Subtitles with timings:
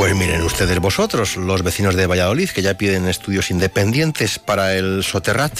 [0.00, 5.04] Pues miren ustedes vosotros, los vecinos de Valladolid, que ya piden estudios independientes para el
[5.04, 5.52] Soterrat.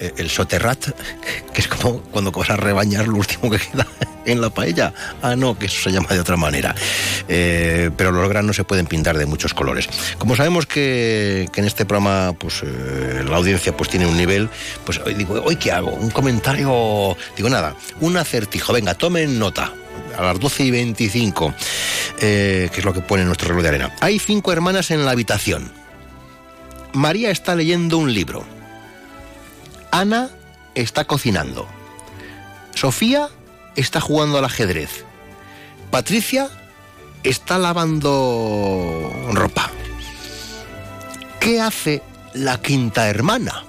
[0.00, 0.88] Eh, el Soterrat,
[1.52, 3.86] que es como cuando vas a rebañar lo último que queda
[4.26, 4.92] en la paella.
[5.22, 6.74] Ah, no, que eso se llama de otra manera.
[7.28, 9.88] Eh, pero los granos se pueden pintar de muchos colores.
[10.18, 14.50] Como sabemos que, en este programa pues, eh, la audiencia pues, tiene un nivel,
[14.84, 15.92] pues hoy digo, ¿hoy qué hago?
[15.92, 18.72] Un comentario, digo nada, un acertijo.
[18.72, 19.72] Venga, tomen nota
[20.16, 21.54] a las 12 y 25,
[22.20, 23.94] eh, que es lo que pone nuestro reloj de arena.
[24.00, 25.72] Hay cinco hermanas en la habitación.
[26.92, 28.44] María está leyendo un libro.
[29.90, 30.30] Ana
[30.74, 31.68] está cocinando.
[32.74, 33.28] Sofía
[33.76, 35.04] está jugando al ajedrez.
[35.90, 36.48] Patricia
[37.22, 39.70] está lavando ropa.
[41.40, 43.64] ¿Qué hace la quinta hermana?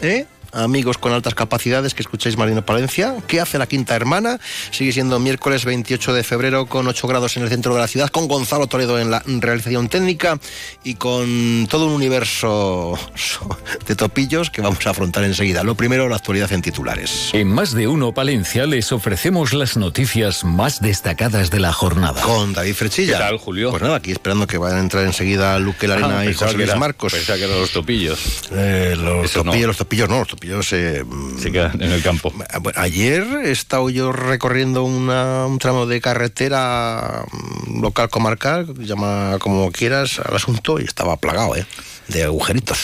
[0.00, 0.26] ¿Eh?
[0.52, 3.16] Amigos con altas capacidades que escucháis Marina Palencia.
[3.26, 4.38] ¿Qué hace la quinta hermana?
[4.70, 8.08] Sigue siendo miércoles 28 de febrero con 8 grados en el centro de la ciudad,
[8.08, 10.38] con Gonzalo Toledo en la realización técnica
[10.84, 12.98] y con todo un universo
[13.86, 15.62] de topillos que vamos a afrontar enseguida.
[15.64, 17.30] Lo primero, la actualidad en titulares.
[17.32, 22.22] En más de uno Palencia les ofrecemos las noticias más destacadas de la jornada.
[22.22, 23.12] Con David Frechilla.
[23.18, 23.70] ¿Qué tal, Julio?
[23.70, 26.68] Pues nada, aquí esperando que vayan a entrar enseguida Luque Larena Ah, y José Luis
[26.68, 27.12] era- Marcos.
[27.12, 28.48] Pensaba que eran los topillos.
[28.52, 29.44] Eh, los, no.
[29.44, 32.32] topillos, los topillos no, los topillos eh, mm, Se quedan en el campo.
[32.50, 37.24] Ah, ayer he estado yo recorriendo una- un tramo de carretera
[37.66, 41.66] mm, local comarcal, llama como quieras al asunto, y estaba plagado, ¿eh?
[42.08, 42.78] De agujeritos.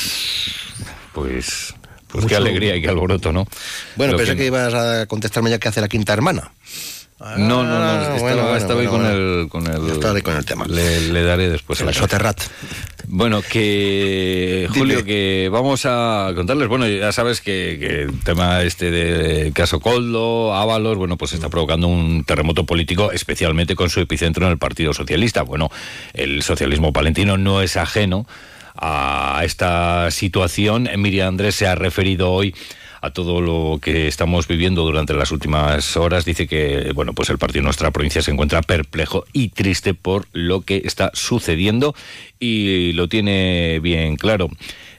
[1.12, 1.74] Pues,
[2.08, 3.46] pues Mucho- qué alegría y qué alboroto, ¿no?
[3.96, 4.46] Bueno, Lo pensé que...
[4.46, 6.52] ibas a contestarme ya qué hace la quinta hermana.
[7.20, 7.74] No, no, no.
[7.76, 9.12] Ah, Estaba, bueno, bueno, estaba ahí bueno, con.
[9.14, 10.16] El, con el.
[10.16, 10.66] Ahí con el tema.
[10.66, 11.80] Le, le daré después.
[11.80, 12.40] el el soterrat.
[13.06, 15.04] Bueno, que Julio, Dime.
[15.04, 20.54] que vamos a contarles, bueno, ya sabes que, que el tema este de caso Coldo,
[20.54, 24.92] Ábalos, bueno, pues está provocando un terremoto político, especialmente con su epicentro en el Partido
[24.92, 25.42] Socialista.
[25.42, 25.70] Bueno,
[26.14, 28.26] el socialismo palentino no es ajeno
[28.74, 30.88] a esta situación.
[30.96, 32.54] Miriam Andrés se ha referido hoy
[33.04, 36.24] a todo lo que estamos viviendo durante las últimas horas.
[36.24, 40.26] Dice que, bueno, pues el partido de nuestra provincia se encuentra perplejo y triste por
[40.32, 41.94] lo que está sucediendo
[42.40, 44.48] y lo tiene bien claro.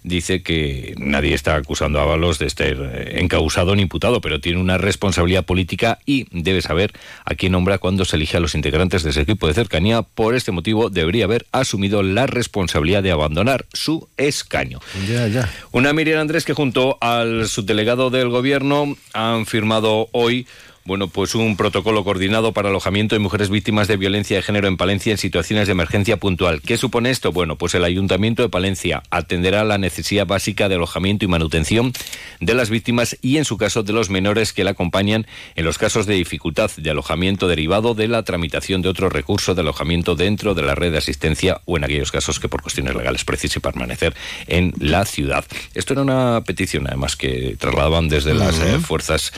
[0.05, 4.59] Dice que nadie está acusando a Ábalos de estar eh, encausado ni imputado, pero tiene
[4.59, 6.93] una responsabilidad política y debe saber
[7.25, 10.03] a quién nombra cuando se elige a los integrantes de ese equipo de cercanía.
[10.03, 14.79] Por este motivo, debería haber asumido la responsabilidad de abandonar su escaño.
[15.09, 15.51] Ya, ya.
[15.71, 20.45] Una Miriam Andrés que junto al subdelegado del gobierno han firmado hoy
[20.85, 24.77] bueno, pues un protocolo coordinado para alojamiento de mujeres víctimas de violencia de género en
[24.77, 26.61] Palencia en situaciones de emergencia puntual.
[26.61, 27.31] ¿Qué supone esto?
[27.31, 31.91] Bueno, pues el Ayuntamiento de Palencia atenderá la necesidad básica de alojamiento y manutención
[32.39, 35.25] de las víctimas y, en su caso, de los menores que la acompañan
[35.55, 39.61] en los casos de dificultad de alojamiento derivado de la tramitación de otro recurso de
[39.61, 43.25] alojamiento dentro de la red de asistencia o en aquellos casos que por cuestiones legales
[43.25, 44.13] precise permanecer
[44.45, 45.45] en la ciudad.
[45.73, 49.33] Esto era una petición, además, que trasladaban desde las eh, fuerzas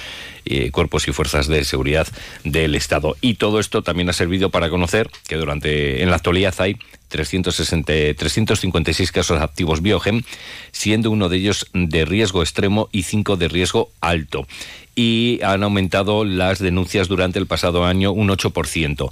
[0.72, 2.08] cuerpos y fuerzas de seguridad
[2.44, 3.16] del Estado.
[3.22, 6.78] Y todo esto también ha servido para conocer que durante en la actualidad hay
[7.10, 10.26] 360, 356 casos activos Biogen,
[10.72, 14.48] siendo uno de ellos de riesgo extremo y cinco de riesgo alto.
[14.96, 19.10] Y han aumentado las denuncias durante el pasado año un 8%.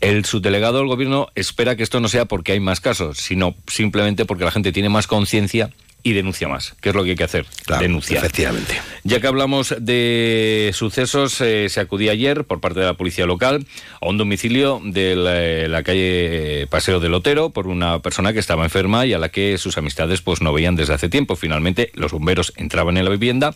[0.00, 4.26] El subdelegado del gobierno espera que esto no sea porque hay más casos, sino simplemente
[4.26, 5.70] porque la gente tiene más conciencia
[6.04, 6.76] y denuncia más.
[6.80, 7.46] ¿Qué es lo que hay que hacer?
[7.66, 8.18] Claro, Denunciar.
[8.18, 8.80] efectivamente.
[9.02, 13.66] Ya que hablamos de sucesos, eh, se acudía ayer por parte de la policía local
[14.00, 18.64] a un domicilio de la, la calle Paseo del Otero por una persona que estaba
[18.64, 21.34] enferma y a la que sus amistades pues no veían desde hace tiempo.
[21.36, 23.54] Finalmente los bomberos entraban en la vivienda,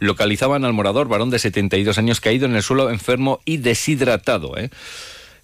[0.00, 4.58] localizaban al morador varón de 72 años caído en el suelo enfermo y deshidratado.
[4.58, 4.70] ¿eh?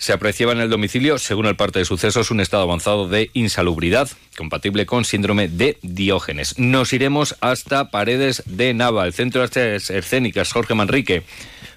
[0.00, 4.08] Se apreciaba en el domicilio, según el parte de sucesos, un estado avanzado de insalubridad
[4.34, 6.58] compatible con síndrome de Diógenes.
[6.58, 11.22] Nos iremos hasta Paredes de Nava, el Centro de Artes Escénicas Jorge Manrique.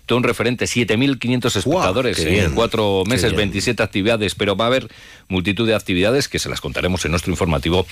[0.05, 3.49] Todo un referente, 7.500 espectadores en bien, cuatro meses, bien.
[3.49, 4.89] 27 actividades, pero va a haber
[5.29, 7.85] multitud de actividades que se las contaremos en nuestro informativo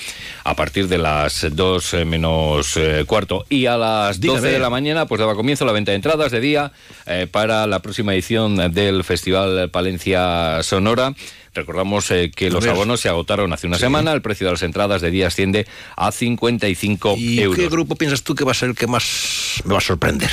[0.43, 3.45] a partir de las 2 menos eh, cuarto.
[3.49, 4.47] Y a las 12 Dígame.
[4.49, 6.71] de la mañana, pues daba comienzo la venta de entradas de día
[7.05, 11.13] eh, para la próxima edición del Festival Palencia Sonora
[11.53, 15.01] Recordamos eh, que los abonos se agotaron hace una semana, el precio de las entradas
[15.01, 15.67] de día asciende
[15.97, 17.57] a 55 ¿Y euros.
[17.57, 20.31] qué grupo piensas tú que va a ser el que más me va a sorprender?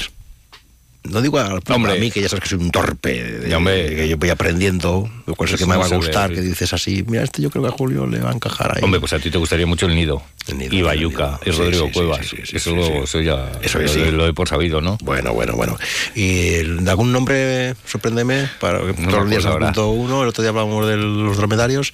[1.10, 1.92] No digo al Hombre.
[1.92, 3.94] a mí, que ya sabes que soy un torpe, de- hombre.
[3.96, 7.22] que yo voy aprendiendo, cuál es que me va a gustar, que dices así, mira,
[7.24, 8.82] este yo creo que a Julio le va a encajar ahí.
[8.84, 10.22] Hombre, pues a ti te gustaría mucho el nido.
[10.46, 12.26] El Nido, y Bayuca, y Rodrigo sí, Cuevas.
[12.26, 14.96] sí, sí, sí, eso, lo- eso ya Eso lo, lo he por sabido, ¿no?
[15.02, 15.76] Bueno, bueno, bueno.
[16.14, 18.48] ¿Y de algún nombre, sorpréndeme?
[18.58, 21.92] Para, me todos los días punto uno, el otro día hablábamos de los dromedarios.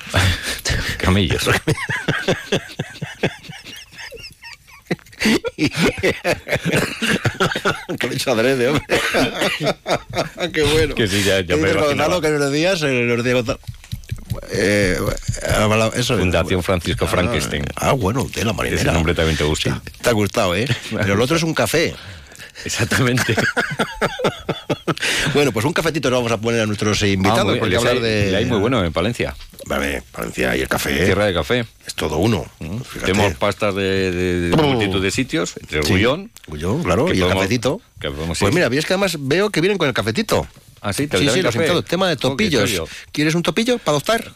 [0.99, 1.43] Camellos.
[5.57, 6.15] que
[8.07, 8.85] lo he hecho adrede, hombre.
[10.53, 10.95] Qué bueno.
[10.95, 11.73] Que sí, ya- ya ¿Qué me.
[11.73, 13.61] Gonzalo, que los días, los días Gonzalo.
[14.51, 14.99] Eh,
[15.57, 17.65] habla- eso, Fundación Francisco Ah, Frankenstein.
[17.77, 18.83] Ah, bueno, de la marinera.
[18.83, 19.81] Ese nombre también te gusta.
[19.85, 20.67] Sí, te ha gustado, ¿eh?
[20.91, 21.95] Pero el otro es un café.
[22.65, 23.35] Exactamente.
[25.35, 27.41] bueno, pues un cafetito le vamos a poner a nuestros invitados.
[27.41, 27.59] Ah, bien.
[27.61, 28.37] porque hablar hay- de...
[28.37, 29.35] hay muy bueno en Palencia.
[29.67, 31.05] Vale, Valencia y el café.
[31.05, 31.65] Tierra de café.
[31.87, 32.45] Es todo uno.
[32.61, 33.13] Fíjate.
[33.13, 34.63] Tenemos pastas de, de- de Oh.
[34.67, 36.31] multitud de sitios, entre el Sí, Gullón.
[36.49, 37.81] Gullón, claro, y el cafetito.
[38.01, 38.53] Pues ir.
[38.53, 40.47] mira, ves que además veo que vienen con el cafetito.
[40.87, 41.85] Ah, sí, te Sí, los invitados.
[41.87, 42.71] Tema de topillos.
[43.11, 44.33] ¿Quieres un topillo para adoptar?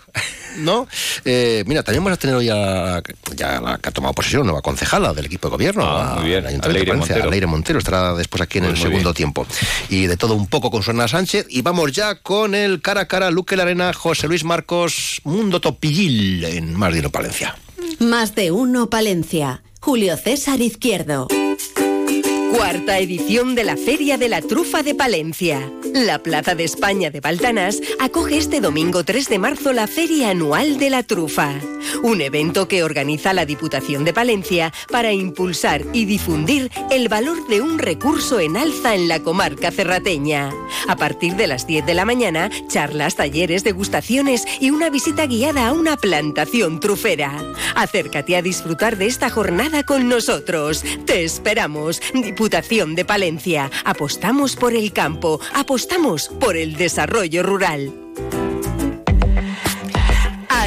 [0.57, 0.89] ¿No?
[1.25, 3.03] Eh, mira, también vamos a tener hoy a,
[3.37, 5.85] ya la que ha tomado posesión, nueva concejala del equipo de gobierno.
[5.85, 7.79] Ah, a- muy bien, de Palencia, Montero.
[7.81, 9.15] Estará después aquí en Pues el muy segundo bien.
[9.15, 9.47] tiempo.
[9.91, 11.47] Y de todo un poco con Susana Sánchez.
[11.51, 16.45] Y vamos ya con el cara a cara, Luque Larena, José Luis Marcos, Mundo Topillil
[16.45, 17.57] en Más de Uno Palencia.
[17.99, 19.63] Más de uno Palencia.
[19.81, 21.29] Julio César Izquierdo.
[22.51, 25.71] Cuarta edición de la Feria de la Trufa de Palencia.
[25.95, 30.79] La Plaza de España de Baltanás acoge este domingo 3 de marzo la Feria Anual
[30.79, 31.55] de la Trufa,
[32.03, 37.61] un evento que organiza la Diputación de Palencia para impulsar y difundir el valor de
[37.61, 40.51] un recurso en alza en la comarca cerrateña.
[40.89, 45.69] A partir de las 10 de la mañana, charlas, talleres, degustaciones y una visita guiada
[45.69, 47.43] a una plantación trufera.
[47.75, 50.85] Acércate a disfrutar de esta jornada con nosotros.
[51.07, 52.01] Te esperamos.
[52.39, 53.69] Diputación de Palencia.
[53.85, 55.41] Apostamos por el campo.
[55.55, 57.93] Apostamos por el desarrollo rural.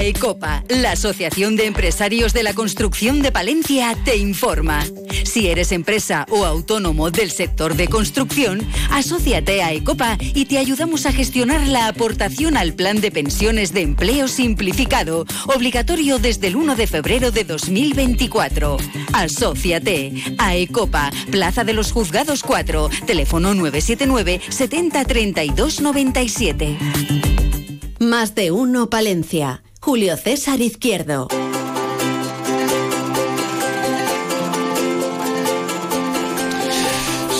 [0.01, 4.83] AECOPA, la Asociación de Empresarios de la Construcción de Palencia, te informa.
[5.25, 11.05] Si eres empresa o autónomo del sector de construcción, asóciate a AECOPA y te ayudamos
[11.05, 16.75] a gestionar la aportación al Plan de Pensiones de Empleo Simplificado, obligatorio desde el 1
[16.75, 18.77] de febrero de 2024.
[19.13, 20.13] Asóciate.
[20.39, 26.77] AECOPA, Plaza de los Juzgados 4, teléfono 979 70 32 97.
[27.99, 29.61] Más de uno Palencia.
[29.91, 31.27] Julio César Izquierdo.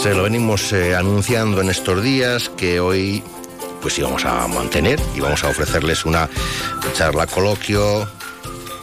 [0.03, 3.23] Se lo venimos eh, anunciando en estos días que hoy
[3.81, 6.29] pues íbamos a mantener y vamos a ofrecerles una
[6.93, 8.05] charla coloquio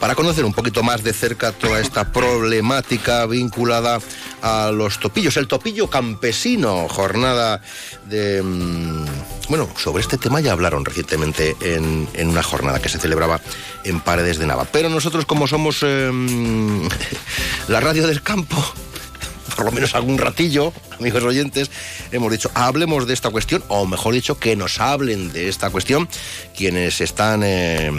[0.01, 4.01] para conocer un poquito más de cerca toda esta problemática vinculada
[4.41, 7.61] a los topillos, el topillo campesino, jornada
[8.07, 8.43] de...
[8.43, 13.41] mm, Bueno, sobre este tema ya hablaron recientemente en, en una jornada que se celebraba
[13.85, 14.67] en Paredes de Nava.
[14.71, 16.11] Pero nosotros como somos eh,
[17.69, 18.57] la radio del campo,
[19.57, 21.71] por lo menos algún ratillo, amigos oyentes,
[22.13, 26.11] hemos dicho, hablemos de esta cuestión, o mejor dicho, que nos hablen de esta cuestión
[26.55, 27.91] quienes están, eh,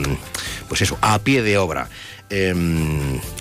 [0.67, 1.89] pues eso, a pie de obra.
[2.31, 2.53] Eh,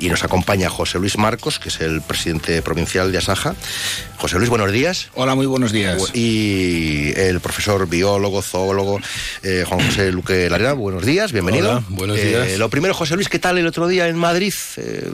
[0.01, 3.55] y nos acompaña José Luis Marcos, que es el presidente provincial de Asaja.
[4.17, 5.11] José Luis, buenos días.
[5.15, 6.15] Hola, muy buenos días.
[6.15, 9.01] Y el profesor biólogo, zoólogo,
[9.43, 11.71] eh, Juan José Luque Larena, buenos días, bienvenido.
[11.71, 12.59] Hola, buenos Eh, días.
[12.59, 14.55] Lo primero, José Luis, ¿qué tal el otro día en Madrid?
[14.79, 15.11] Eh,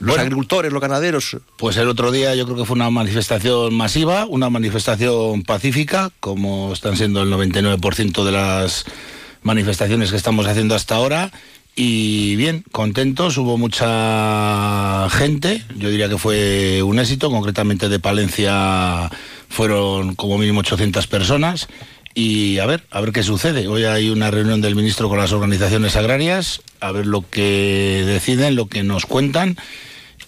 [0.00, 0.22] los Bueno.
[0.22, 1.36] agricultores, los ganaderos.
[1.56, 6.72] Pues el otro día yo creo que fue una manifestación masiva, una manifestación pacífica, como
[6.72, 8.84] están siendo el 99% de las
[9.42, 11.32] manifestaciones que estamos haciendo hasta ahora.
[11.80, 19.08] Y bien, contentos, hubo mucha gente, yo diría que fue un éxito, concretamente de Palencia
[19.48, 21.68] fueron como mínimo 800 personas.
[22.14, 23.68] Y a ver, a ver qué sucede.
[23.68, 28.56] Hoy hay una reunión del ministro con las organizaciones agrarias, a ver lo que deciden,
[28.56, 29.56] lo que nos cuentan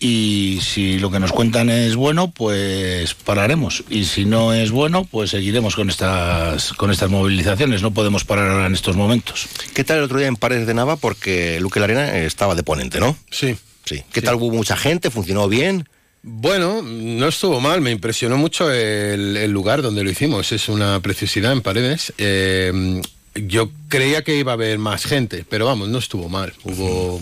[0.00, 3.84] y si lo que nos cuentan es bueno, pues pararemos.
[3.90, 7.82] Y si no es bueno, pues seguiremos con estas, con estas movilizaciones.
[7.82, 9.46] No podemos parar ahora en estos momentos.
[9.74, 10.96] ¿Qué tal el otro día en Paredes de Nava?
[10.96, 13.16] Porque Luque Larena estaba de ponente, ¿no?
[13.30, 13.56] Sí.
[13.84, 14.02] Sí.
[14.10, 14.36] ¿Qué tal?
[14.36, 15.10] ¿Hubo mucha gente?
[15.10, 15.86] ¿Funcionó bien?
[16.22, 20.52] Bueno, no estuvo mal, me impresionó mucho el, el lugar donde lo hicimos.
[20.52, 22.12] Es una preciosidad en paredes.
[22.16, 23.02] Eh,
[23.34, 26.52] yo creía que iba a haber más gente, pero vamos, no estuvo mal.
[26.64, 27.20] Hubo.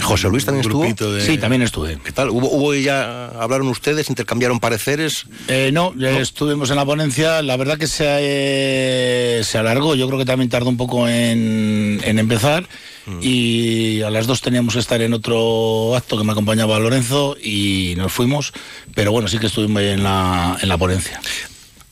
[0.00, 1.12] José Luis también estuvo.
[1.12, 1.20] De...
[1.20, 1.98] Sí, también estuve.
[2.04, 2.30] ¿Qué tal?
[2.30, 5.26] ¿Hubo, hubo ya hablaron ustedes, intercambiaron pareceres?
[5.48, 7.42] Eh, no, estuvimos en la ponencia.
[7.42, 9.96] La verdad que se, eh, se alargó.
[9.96, 12.68] Yo creo que también tardó un poco en, en empezar.
[13.06, 13.18] Mm.
[13.20, 17.94] Y a las dos teníamos que estar en otro acto que me acompañaba Lorenzo y
[17.96, 18.52] nos fuimos.
[18.94, 21.20] Pero bueno, sí que estuvimos en la, en la ponencia.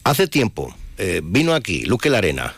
[0.04, 2.54] Hace tiempo eh, vino aquí Luque Larena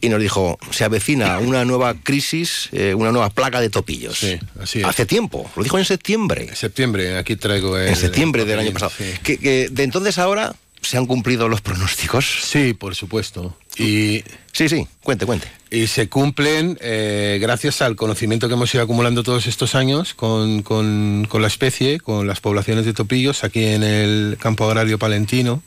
[0.00, 4.18] y nos dijo, se avecina una nueva crisis, eh, una nueva plaga de topillos.
[4.18, 6.46] Sí, así Hace tiempo, lo dijo en septiembre.
[6.48, 8.92] En septiembre, aquí traigo En septiembre del año pasado.
[9.22, 12.26] Que, de entonces ahora se han cumplido los pronósticos.
[12.44, 13.56] Sí, por supuesto.
[13.78, 15.48] Y sí, sí, cuente, cuente.
[15.70, 20.62] Y se cumplen eh, gracias al conocimiento que hemos ido acumulando todos estos años con,
[20.62, 25.62] con, con la especie, con las poblaciones de topillos aquí en el campo agrario palentino.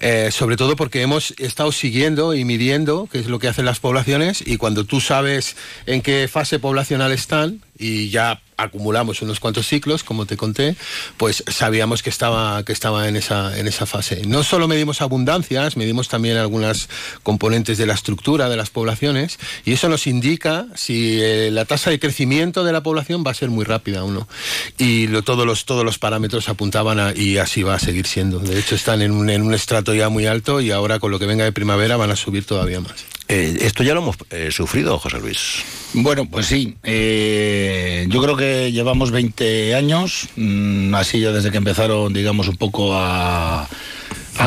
[0.00, 3.80] Eh, sobre todo porque hemos estado siguiendo y midiendo qué es lo que hacen las
[3.80, 9.66] poblaciones y cuando tú sabes en qué fase poblacional están y ya acumulamos unos cuantos
[9.68, 10.74] ciclos, como te conté,
[11.16, 14.22] pues sabíamos que estaba, que estaba en, esa, en esa fase.
[14.26, 16.88] No solo medimos abundancias, medimos también algunas
[17.22, 21.90] componentes de la estructura de las poblaciones y eso nos indica si eh, la tasa
[21.90, 24.28] de crecimiento de la población va a ser muy rápida o no.
[24.76, 28.40] Y todos, los, todos los parámetros apuntaban a, y así va a seguir siendo.
[28.40, 31.20] De hecho, están en un, en un estrato ya muy alto y ahora con lo
[31.20, 33.04] que venga de primavera van a subir todavía más.
[33.28, 35.62] Eh, esto ya lo hemos eh, sufrido, José Luis.
[35.94, 36.76] Bueno, pues sí.
[36.82, 42.56] Eh, yo creo que llevamos 20 años, mm, así ya desde que empezaron, digamos, un
[42.56, 43.68] poco a,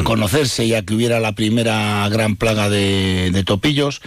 [0.04, 4.02] conocerse y a que hubiera la primera gran plaga de topillos.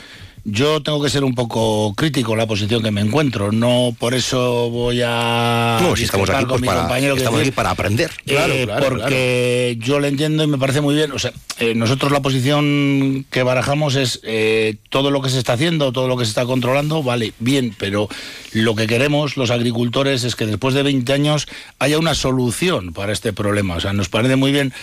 [0.47, 3.51] Yo tengo que ser un poco crítico en la posición que me encuentro.
[3.51, 5.79] No por eso voy a.
[5.81, 8.11] No, si estamos aquí, pues para, estamos aquí para aprender.
[8.27, 11.13] Eh, porque yo le entiendo y me parece muy bien.
[11.13, 15.55] O sea, eh, nosotros la posición que barajamos es eh, todo lo que se está
[15.55, 18.11] haciendo, todo lo que se está controlando, vale, bien, pero
[18.53, 21.49] lo que queremos los agricultores es que después de 20 años
[21.79, 23.77] haya una solución para este problema.
[23.77, 24.75] O sea, nos parece muy bien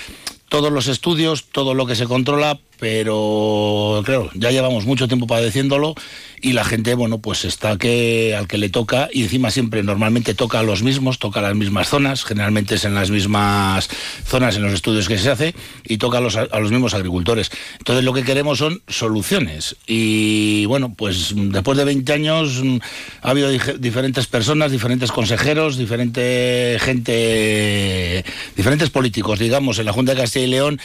[0.51, 5.95] todos los estudios, todo lo que se controla, pero claro, ya llevamos mucho tiempo padeciéndolo
[6.41, 10.33] y la gente, bueno, pues está que al que le toca y encima siempre normalmente
[10.33, 13.89] toca a los mismos, toca a las mismas zonas, generalmente es en las mismas
[14.25, 17.51] zonas en los estudios que se hace y toca a los, a los mismos agricultores.
[17.77, 22.77] Entonces lo que queremos son soluciones y bueno, pues después de 20 años mm,
[23.21, 30.21] ha habido diferentes personas, diferentes consejeros, diferente gente, diferentes políticos, digamos, en la Junta de
[30.21, 30.81] Castilla y León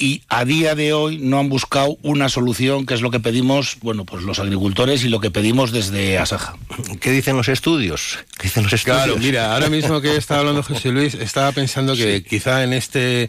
[0.00, 3.76] y a día de hoy no han buscado una solución que es lo que pedimos,
[3.82, 6.56] bueno, pues los agricultores y lo que pedimos desde Asaja.
[7.00, 8.18] ¿Qué dicen los estudios?
[8.38, 9.04] ¿Qué dicen los estudios?
[9.04, 13.28] Claro, mira, ahora mismo que estaba hablando José Luis, estaba pensando que quizá en este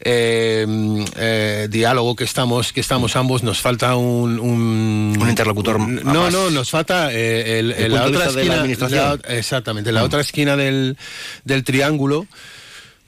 [0.00, 0.66] eh,
[1.16, 5.80] eh, diálogo que estamos que estamos ambos nos falta un un, interlocutor.
[5.80, 8.64] no, no, nos falta eh, el, la otra esquina,
[9.28, 10.04] exactamente, la mm.
[10.04, 10.98] otra esquina del,
[11.44, 12.26] del triángulo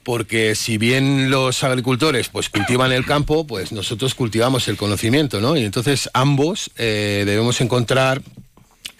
[0.03, 5.55] porque si bien los agricultores pues cultivan el campo, pues nosotros cultivamos el conocimiento, ¿no?
[5.55, 8.21] Y entonces ambos eh, debemos encontrar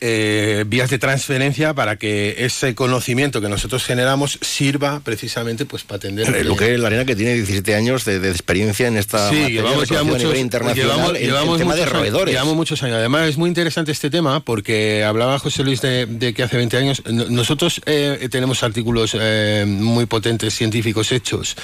[0.05, 5.95] eh, vías de transferencia para que ese conocimiento que nosotros generamos sirva precisamente pues para
[5.95, 9.29] atender eh, lo que es la arena que tiene 17 años de, experiencia en esta
[9.29, 12.33] sí, llevamos ya muchos, internacional llevamos, tema de roedores.
[12.33, 12.97] llevamos muchos años.
[12.97, 17.03] Además es muy interesante este tema porque hablaba José Luis de, que hace 20 años
[17.05, 19.15] nosotros eh, tenemos artículos
[19.65, 21.55] muy potentes científicos hechos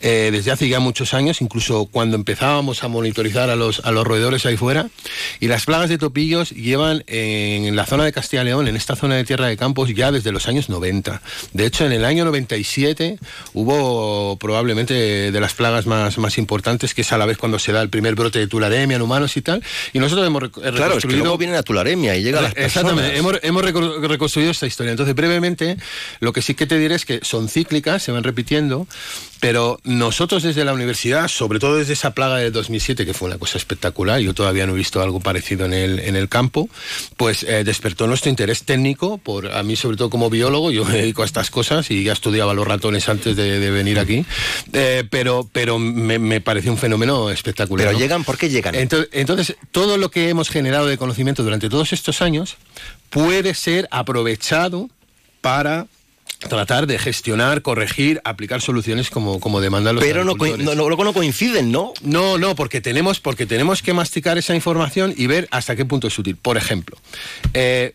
[0.00, 4.46] desde hace ya muchos años incluso cuando empezábamos a monitorizar a los a los roedores
[4.46, 4.88] ahí fuera
[5.40, 8.76] y las plagas de topillos llevan en la la zona de Castilla y León, en
[8.76, 11.20] esta zona de tierra de campos, ya desde los años 90.
[11.52, 13.18] De hecho, en el año 97
[13.54, 14.94] hubo probablemente
[15.32, 17.88] de las plagas más, más importantes, que es a la vez cuando se da el
[17.88, 19.64] primer brote de tularemia en humanos y tal.
[19.92, 20.76] Y nosotros hemos reconstruido...
[20.76, 24.52] Claro, es que luego viene la tularemia y llega a las Exactamente, hemos, hemos reconstruido
[24.52, 24.92] esta historia.
[24.92, 25.76] Entonces, brevemente,
[26.20, 28.86] lo que sí que te diré es que son cíclicas, se van repitiendo,
[29.42, 33.38] pero nosotros desde la universidad, sobre todo desde esa plaga del 2007, que fue una
[33.38, 36.70] cosa espectacular, yo todavía no he visto algo parecido en el, en el campo,
[37.16, 40.96] pues eh, despertó nuestro interés técnico, por a mí sobre todo como biólogo, yo me
[40.98, 44.24] dedico a estas cosas y ya estudiaba los ratones antes de, venir aquí,
[44.74, 47.88] eh, pero, pero me, pareció un fenómeno espectacular.
[47.88, 48.76] Pero llegan, ¿por qué llegan?
[48.76, 52.58] Entonces, entonces, todo lo que hemos generado de conocimiento durante todos estos años
[53.10, 54.88] puede ser aprovechado
[55.40, 55.88] para
[56.48, 61.72] tratar de gestionar, corregir, aplicar soluciones como, como demandan los Pero no, no, no, coinciden,
[61.72, 61.92] ¿no?
[62.02, 66.08] No, no, porque tenemos, porque tenemos que masticar esa información y ver hasta qué punto
[66.08, 66.36] es útil.
[66.36, 66.96] Por ejemplo,
[67.54, 67.94] eh,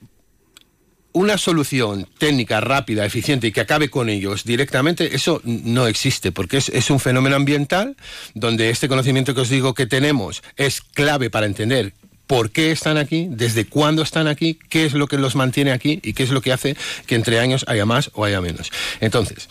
[1.14, 6.58] una solución técnica rápida, eficiente y que acabe con ellos directamente, eso no existe, porque
[6.58, 7.96] es, es, un fenómeno ambiental
[8.36, 11.94] donde este conocimiento que os digo que tenemos es clave para entender
[12.28, 16.00] por qué están aquí, desde cuándo están aquí, qué es lo que los mantiene aquí
[16.04, 18.72] y qué es lo que hace que entre años haya más o haya menos.
[19.00, 19.50] Entonces,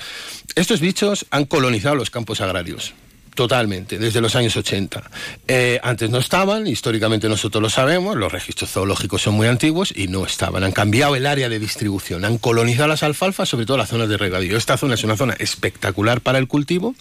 [0.55, 2.95] estos bichos han colonizado los campos agrarios.
[3.35, 5.11] Totalmente, desde los años 80.
[5.47, 10.09] Eh, antes no estaban, históricamente nosotros lo sabemos, los registros zoológicos son muy antiguos y
[10.09, 10.65] no estaban.
[10.65, 14.17] Han cambiado el área de distribución, han colonizado las alfalfas, sobre todo las zonas de
[14.17, 14.57] regadío.
[14.57, 16.95] Esta zona es una zona espectacular para el cultivo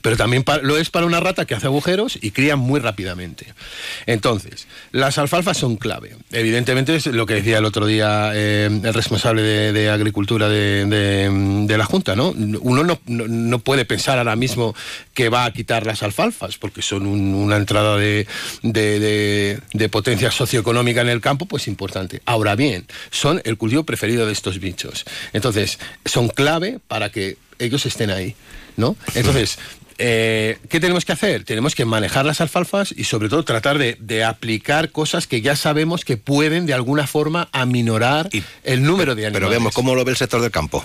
[0.00, 3.46] pero también lo es para una rata que hace agujeros y cría muy rápidamente.
[4.06, 6.16] Entonces, las alfalfas son clave.
[6.30, 11.84] Evidentemente es lo que decía el otro día eh, el responsable de, Agricultura de, la
[11.84, 12.30] Junta, ¿no?
[12.30, 14.74] Uno no, puede pensar ahora mismo
[15.14, 18.26] que va a quitar las alfalfas, porque son una entrada de,
[19.90, 22.22] potencia socioeconómica en el campo, pues importante.
[22.24, 25.04] Ahora bien, son el cultivo preferido de estos bichos.
[25.32, 28.34] Entonces, son clave para que ellos estén ahí.
[28.76, 28.96] ¿No?
[29.14, 29.58] Entonces,
[29.98, 31.44] eh, ¿qué tenemos que hacer?
[31.44, 36.04] Tenemos que manejar las alfalfas y sobre todo tratar de, aplicar cosas que ya sabemos
[36.04, 38.28] que pueden de alguna forma aminorar
[38.64, 39.48] el número de animales.
[39.48, 40.84] Pero vemos cómo lo ve el sector del campo.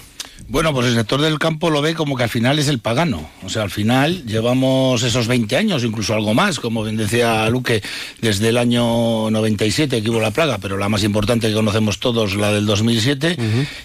[0.49, 3.29] Bueno, pues el sector del campo lo ve como que al final es el pagano.
[3.43, 7.81] O sea, al final llevamos esos 20 años, incluso algo más, como bien decía Luque,
[8.21, 12.35] desde el año 97 que hubo la plaga, pero la más importante que conocemos todos,
[12.35, 13.37] la del 2007.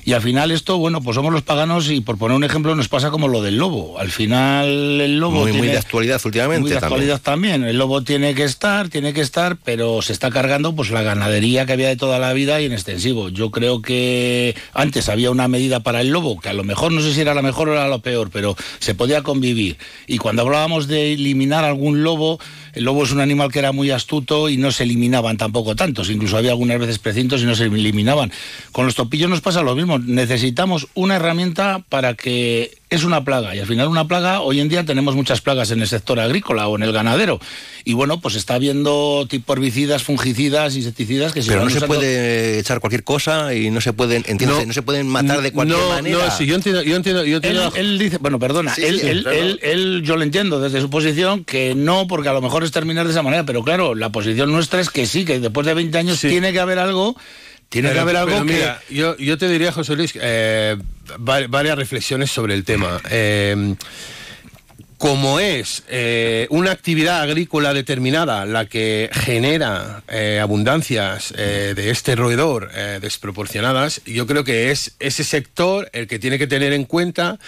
[0.05, 2.89] Y al final esto, bueno, pues somos los paganos y por poner un ejemplo nos
[2.89, 3.99] pasa como lo del lobo.
[3.99, 5.41] Al final el lobo...
[5.41, 6.61] Muy, muy de actualidad últimamente.
[6.61, 7.65] Muy de actualidad también.
[7.65, 11.67] El lobo tiene que estar, tiene que estar, pero se está cargando pues la ganadería
[11.67, 13.29] que había de toda la vida y en extensivo.
[13.31, 17.01] Yo creo que antes había una medida para el lobo que a lo mejor no
[17.01, 19.79] sé si era la mejor o era lo peor, pero se podía convivir.
[20.07, 22.39] Y cuando hablábamos de eliminar algún lobo,
[22.73, 26.11] el lobo es un animal que era muy astuto y no se eliminaban tampoco tantos,
[26.11, 28.33] incluso había algunas veces precintos y no se eliminaban.
[28.73, 33.57] Con los topillos nos pasa lo mismo, necesitamos una herramienta para que es una plaga
[33.57, 36.69] y al final una plaga, hoy en día tenemos muchas plagas en el sector agrícola
[36.69, 37.41] o en el ganadero
[37.85, 42.59] y bueno, pues está habiendo tipo herbicidas, fungicidas, insecticidas que se Pero no se puede
[42.59, 46.27] echar cualquier cosa y no se pueden, no, no se pueden matar de cualquier manera.
[46.27, 47.73] No, sí, yo entiendo, yo entiendo, yo entiendo.
[47.75, 52.07] Él, dice, bueno, perdona, él, él, él, yo lo entiendo desde su posición que no,
[52.07, 54.91] porque a lo mejor es terminar de esa manera, pero claro, la posición nuestra es
[54.91, 57.17] que sí, que después de 20 años tiene que haber algo
[57.73, 58.53] tiene que haber algo que...
[58.53, 60.77] Mira, yo, yo te diría, José Luis, eh,
[61.19, 63.01] varias reflexiones sobre el tema.
[63.11, 63.75] Eh,
[64.99, 70.03] como es eh, una actividad agrícola determinada la que genera
[70.41, 72.71] abundancias de este roedor
[73.01, 77.41] desproporcionadas, yo creo que es ese sector el que tiene que tener en cuenta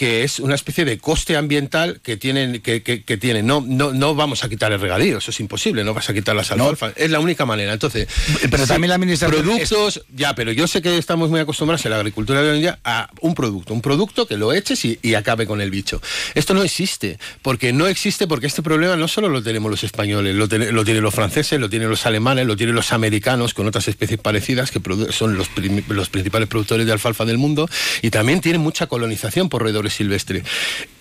[0.00, 3.46] que es una especie de coste ambiental que tienen que, que, tienen.
[3.46, 6.34] No, no, no vamos a quitar el regadío, eso es imposible, no vas a quitar
[6.34, 7.74] las alfalfas, es la única manera.
[7.74, 8.08] Entonces,
[8.50, 11.98] pero también la administración productos, ya, pero yo sé que estamos muy acostumbrados en la
[11.98, 15.46] agricultura de hoy en día a un producto, un producto que lo eches y, acabe
[15.46, 16.00] con el bicho.
[16.34, 20.34] Esto no existe, porque no existe porque este problema no solo lo tenemos los españoles,
[20.34, 23.86] lo, lo tienen los franceses, lo tienen los alemanes, lo tienen los americanos con otras
[23.86, 24.80] especies parecidas que
[25.12, 25.50] son los,
[25.88, 27.68] los principales productores de alfalfa del mundo
[28.00, 30.42] y también tienen mucha colonización por roedores silvestre.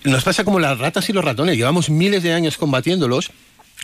[0.03, 3.31] Nos pasa como las ratas y los ratones, llevamos miles de años combatiéndolos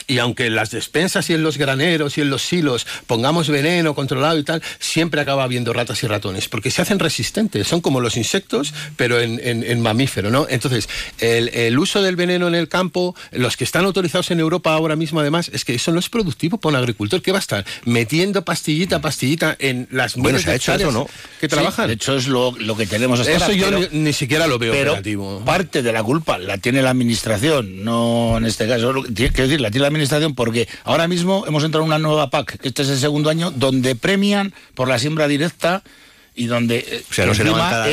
[0.07, 3.95] y aunque en las despensas y en los graneros y en los silos pongamos veneno
[3.95, 7.99] controlado y tal, siempre acaba habiendo ratas y ratones, porque se hacen resistentes, son como
[7.99, 10.47] los insectos, pero en, mamífero, ¿no?
[10.49, 14.95] Entonces, el, uso del veneno en el campo, los que están autorizados en Europa ahora
[14.95, 17.65] mismo, además, es que eso no es productivo para un agricultor, que va a estar
[17.85, 21.07] metiendo pastillita, pastillita en las bueno, se ha hecho eso, ¿no?
[21.39, 21.87] que trabajan.
[21.87, 24.95] de hecho, es lo, que tenemos hasta Eso yo ni, siquiera lo veo pero
[25.45, 29.71] Parte de la culpa la tiene la administración, no en este caso, quiero decir, la
[29.71, 32.89] tiene la administración porque ahora mismo hemos entrado en una nueva PAC, que este es
[32.89, 35.83] el segundo año, donde premian por la siembra directa
[36.35, 37.87] y donde eh, o sea, no, se levanta,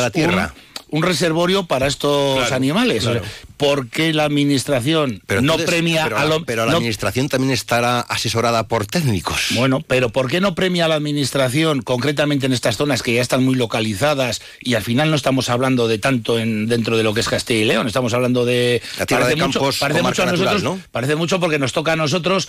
[0.00, 0.54] la tierra.
[0.54, 3.08] Un, reservorio para estos animales.
[3.56, 8.66] ¿Por qué la administración no premia pero, a lo, Pero la administración también estará asesorada
[8.66, 9.48] por técnicos.
[9.54, 13.20] Bueno, pero ¿por qué no premia a la administración concretamente en estas zonas que ya
[13.20, 17.14] están muy localizadas y al final no estamos hablando de tanto en, dentro de lo
[17.14, 17.86] que es Castilla y León?
[17.86, 18.82] Estamos hablando de...
[18.98, 20.80] La tierra de campos parece mucho a nosotros, ¿no?
[20.90, 22.48] Parece mucho porque nos toca a nosotros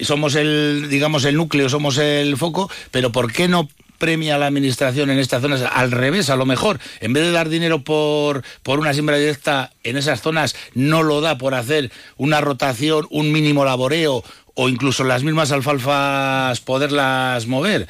[0.00, 4.46] somos el, digamos, el núcleo, somos el foco, pero ¿por qué no premia a la
[4.46, 8.42] administración en estas zonas, al revés, a lo mejor, en vez de dar dinero por,
[8.62, 13.32] por una siembra directa en esas zonas, no lo da por hacer una rotación, un
[13.32, 17.86] mínimo laboreo o incluso las mismas alfalfas poderlas mover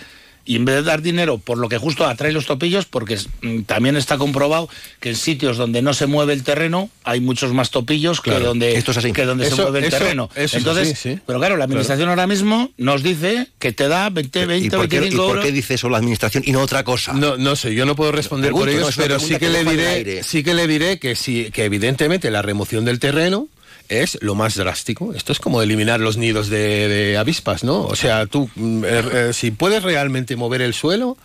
[0.48, 3.64] y en vez de dar dinero por lo que justo atrae los topillos, porque mm,
[3.64, 7.70] también está comprobado que en sitios donde no se mueve el terreno hay muchos más
[7.70, 8.82] topillos que donde,
[9.12, 10.30] Que donde se mueve el terreno.
[10.34, 14.70] Entonces, pero claro, la administración ahora mismo nos dice que te da 20, 20, ¿Y
[14.70, 17.12] 25 ¿y por qué dice eso la administración y no otra cosa?
[17.12, 20.42] No, no sé, yo no puedo responder por ellos, pero sí que, le diré, sí
[20.42, 23.48] que le diré que sí, que evidentemente la remoción del terreno
[23.88, 25.12] es lo más drástico.
[25.14, 27.82] Esto es como eliminar los nidos de, avispas, ¿no?
[27.82, 31.16] O sea, tú, mm, eh, eh, si puedes realmente mover el suelo...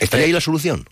[0.00, 0.88] ¿Estaría ahí la solución?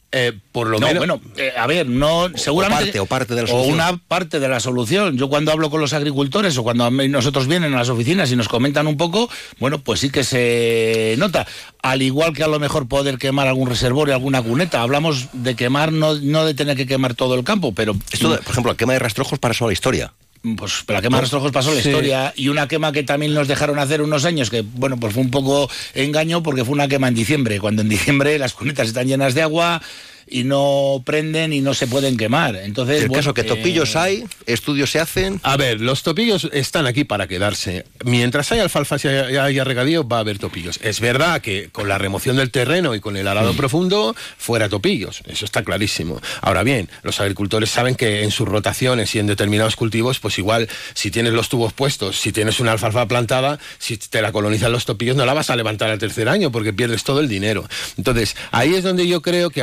[0.52, 0.98] por lo menos...
[0.98, 1.20] Bueno,
[1.58, 3.00] a ver, no, seguramente...
[3.00, 3.72] O parte, de la solución.
[3.72, 5.18] O una parte de la solución.
[5.18, 8.46] Yo cuando hablo con los agricultores o cuando nosotros vienen a las oficinas y nos
[8.46, 11.48] comentan un poco, bueno, pues sí que se nota.
[11.82, 14.82] Al igual que a lo mejor poder quemar algún reservorio, alguna cuneta.
[14.82, 17.96] Hablamos de quemar, no, no de tener que quemar todo el campo, pero...
[18.12, 20.12] Esto, por ejemplo, la quema de rastrojos para la historia
[20.56, 22.32] pues la quema de rastrojos pasó la historia.
[22.36, 25.30] Y una quema que también nos dejaron hacer unos años que bueno pues fue un
[25.30, 29.34] poco engaño porque fue una quema en diciembre cuando en diciembre las cunetas están llenas
[29.34, 29.80] de agua
[30.26, 32.56] y no prenden y no se pueden quemar.
[32.56, 35.40] Entonces, el caso que topillos hay, estudios se hacen.
[35.42, 37.84] A ver, los topillos están aquí para quedarse.
[38.04, 40.78] Mientras haya alfalfa y haya, regadío, va a haber topillos.
[40.82, 43.56] Es verdad que con la remoción del terreno y con el arado mm.
[43.56, 45.22] profundo, fuera topillos.
[45.26, 46.20] Eso está clarísimo.
[46.40, 50.68] Ahora bien, los agricultores saben que en sus rotaciones y en determinados cultivos, pues igual,
[50.94, 54.84] si tienes los tubos puestos, si tienes una alfalfa plantada, si te la colonizan los
[54.84, 57.68] topillos, no la vas a levantar al tercer año porque pierdes todo el dinero.
[57.96, 59.62] Entonces, ahí es donde yo creo que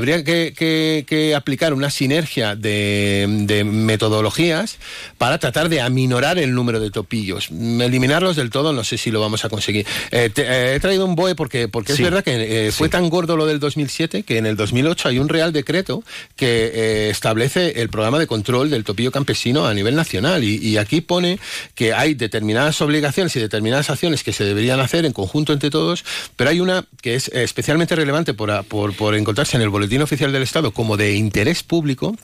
[0.00, 4.78] habría que, aplicar una sinergia de, metodologías
[5.18, 7.50] para tratar de aminorar el número de topillos.
[7.50, 9.86] Eliminarlos del todo no sé si lo vamos a conseguir.
[10.10, 13.36] Eh, eh, he traído un BOE porque, porque es verdad que eh, fue tan gordo
[13.36, 16.02] lo del 2007 que en el 2008 hay un real decreto
[16.36, 21.00] que establece el programa de control del topillo campesino a nivel nacional y, y aquí
[21.00, 21.38] pone
[21.74, 26.04] que hay determinadas obligaciones y determinadas acciones que se deberían hacer en conjunto entre todos,
[26.36, 30.32] pero hay una que es especialmente relevante por, por, por encontrarse en el boletín oficial
[30.32, 32.16] del Estado como de interés público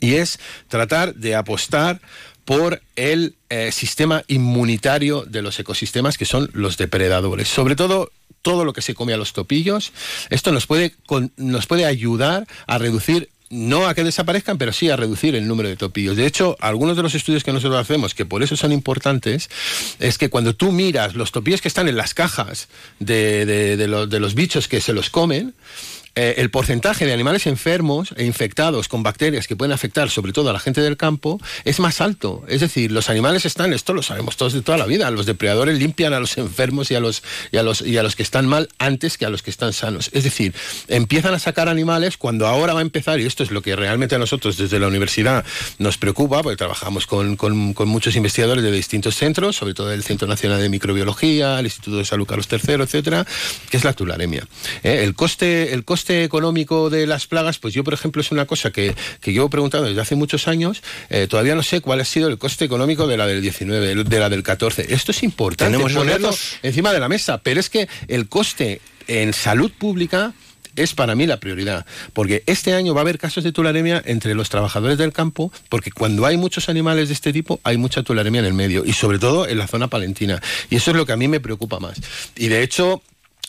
[0.00, 2.00] y es tratar de apostar
[2.44, 7.48] por el eh, sistema inmunitario de los ecosistemas que son los depredadores.
[7.48, 8.10] Sobre todo
[8.42, 9.92] todo lo que se come a los topillos.
[10.28, 10.94] Esto nos puede,
[11.36, 15.68] nos puede ayudar a reducir no a que desaparezcan, pero sí a reducir el número
[15.68, 16.16] de topillos.
[16.16, 19.50] De hecho, algunos de los estudios que nosotros hacemos, que por eso son importantes,
[20.00, 24.68] es que cuando tú miras los topillos que están en las cajas de los bichos
[24.68, 25.54] que se los comen,
[26.14, 30.50] eh, el porcentaje de animales enfermos e infectados con bacterias que pueden afectar sobre todo
[30.50, 32.44] a la gente del campo es más alto.
[32.48, 35.78] Es decir, los animales están, esto lo sabemos todos de toda la vida, los depredadores
[35.78, 38.46] limpian a los enfermos y a los, y a los, y a los que están
[38.46, 40.10] mal antes que a los que están sanos.
[40.12, 40.52] Es decir,
[40.88, 44.14] empiezan a sacar animales cuando ahora va a empezar, y esto es lo que realmente
[44.14, 45.46] a nosotros desde la universidad
[45.78, 47.38] nos preocupa, porque trabajamos con,
[47.86, 52.04] muchos investigadores de distintos centros, sobre todo el Centro Nacional de Microbiología, el Instituto de
[52.04, 53.26] Salud Carlos III, etcétera,
[53.70, 54.46] que es la tularemia.
[54.82, 58.32] Eh, el coste, el coste coste económico de las plagas, pues yo, por ejemplo, es
[58.32, 60.82] una cosa que, que llevo preguntando desde hace muchos años.
[61.10, 64.18] Eh, todavía no sé cuál ha sido el coste económico de la del 19, de
[64.18, 64.92] la del 14.
[64.92, 66.34] Esto es importante Tenemos ponerlo
[66.64, 70.34] encima de la mesa, pero es que el coste en salud pública
[70.74, 74.34] es para mí la prioridad, porque este año va a haber casos de tularemia entre
[74.34, 78.40] los trabajadores del campo, porque cuando hay muchos animales de este tipo hay mucha tularemia
[78.40, 80.42] en el medio y sobre todo en la zona palentina.
[80.68, 82.00] Y eso es lo que a mí me preocupa más.
[82.34, 83.02] Y de hecho,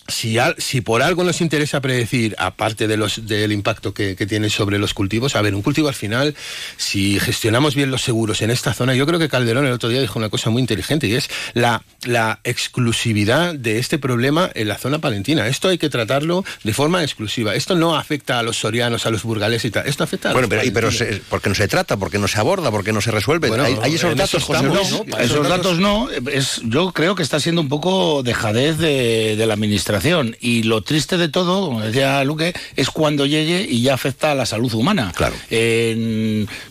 [0.07, 4.77] si, si, por algo nos interesa predecir, aparte de los, del impacto que, tiene sobre
[4.77, 6.35] los cultivos, a ver, un cultivo al final,
[6.77, 10.01] si gestionamos bien los seguros en esta zona, yo creo que Calderón el otro día
[10.01, 14.77] dijo una cosa muy inteligente y es la, la exclusividad de este problema en la
[14.77, 15.47] zona palentina.
[15.47, 17.55] Esto hay que tratarlo de forma exclusiva.
[17.55, 19.87] Esto no afecta a los sorianos, a los burgales y tal.
[19.87, 20.89] Esto afecta a bueno, pero, pero
[21.29, 21.97] ¿por qué no se trata?
[21.97, 22.71] ¿por qué no se aborda?
[22.71, 23.49] ¿por qué no se resuelve?
[23.81, 26.09] hay, esos datos, José no, Esos datos no.
[26.09, 29.92] Es, yo creo que está siendo un poco dejadez de, de la administración
[30.39, 34.36] y lo triste de todo, como decía Luque, es cuando llegue y ya afecta a
[34.36, 35.12] la salud humana.
[35.15, 35.36] Claro.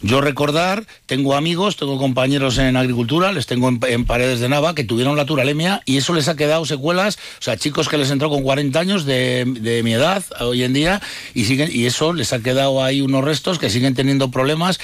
[0.02, 4.84] yo recordar, tengo amigos, tengo compañeros en agricultura, les tengo en, paredes de Nava que
[4.84, 8.28] tuvieron la turalemia y eso les ha quedado secuelas, o sea, chicos que les entró
[8.28, 11.00] con 40 años de, mi edad hoy en día
[11.34, 14.78] y siguen y eso les ha quedado ahí unos restos que siguen teniendo problemas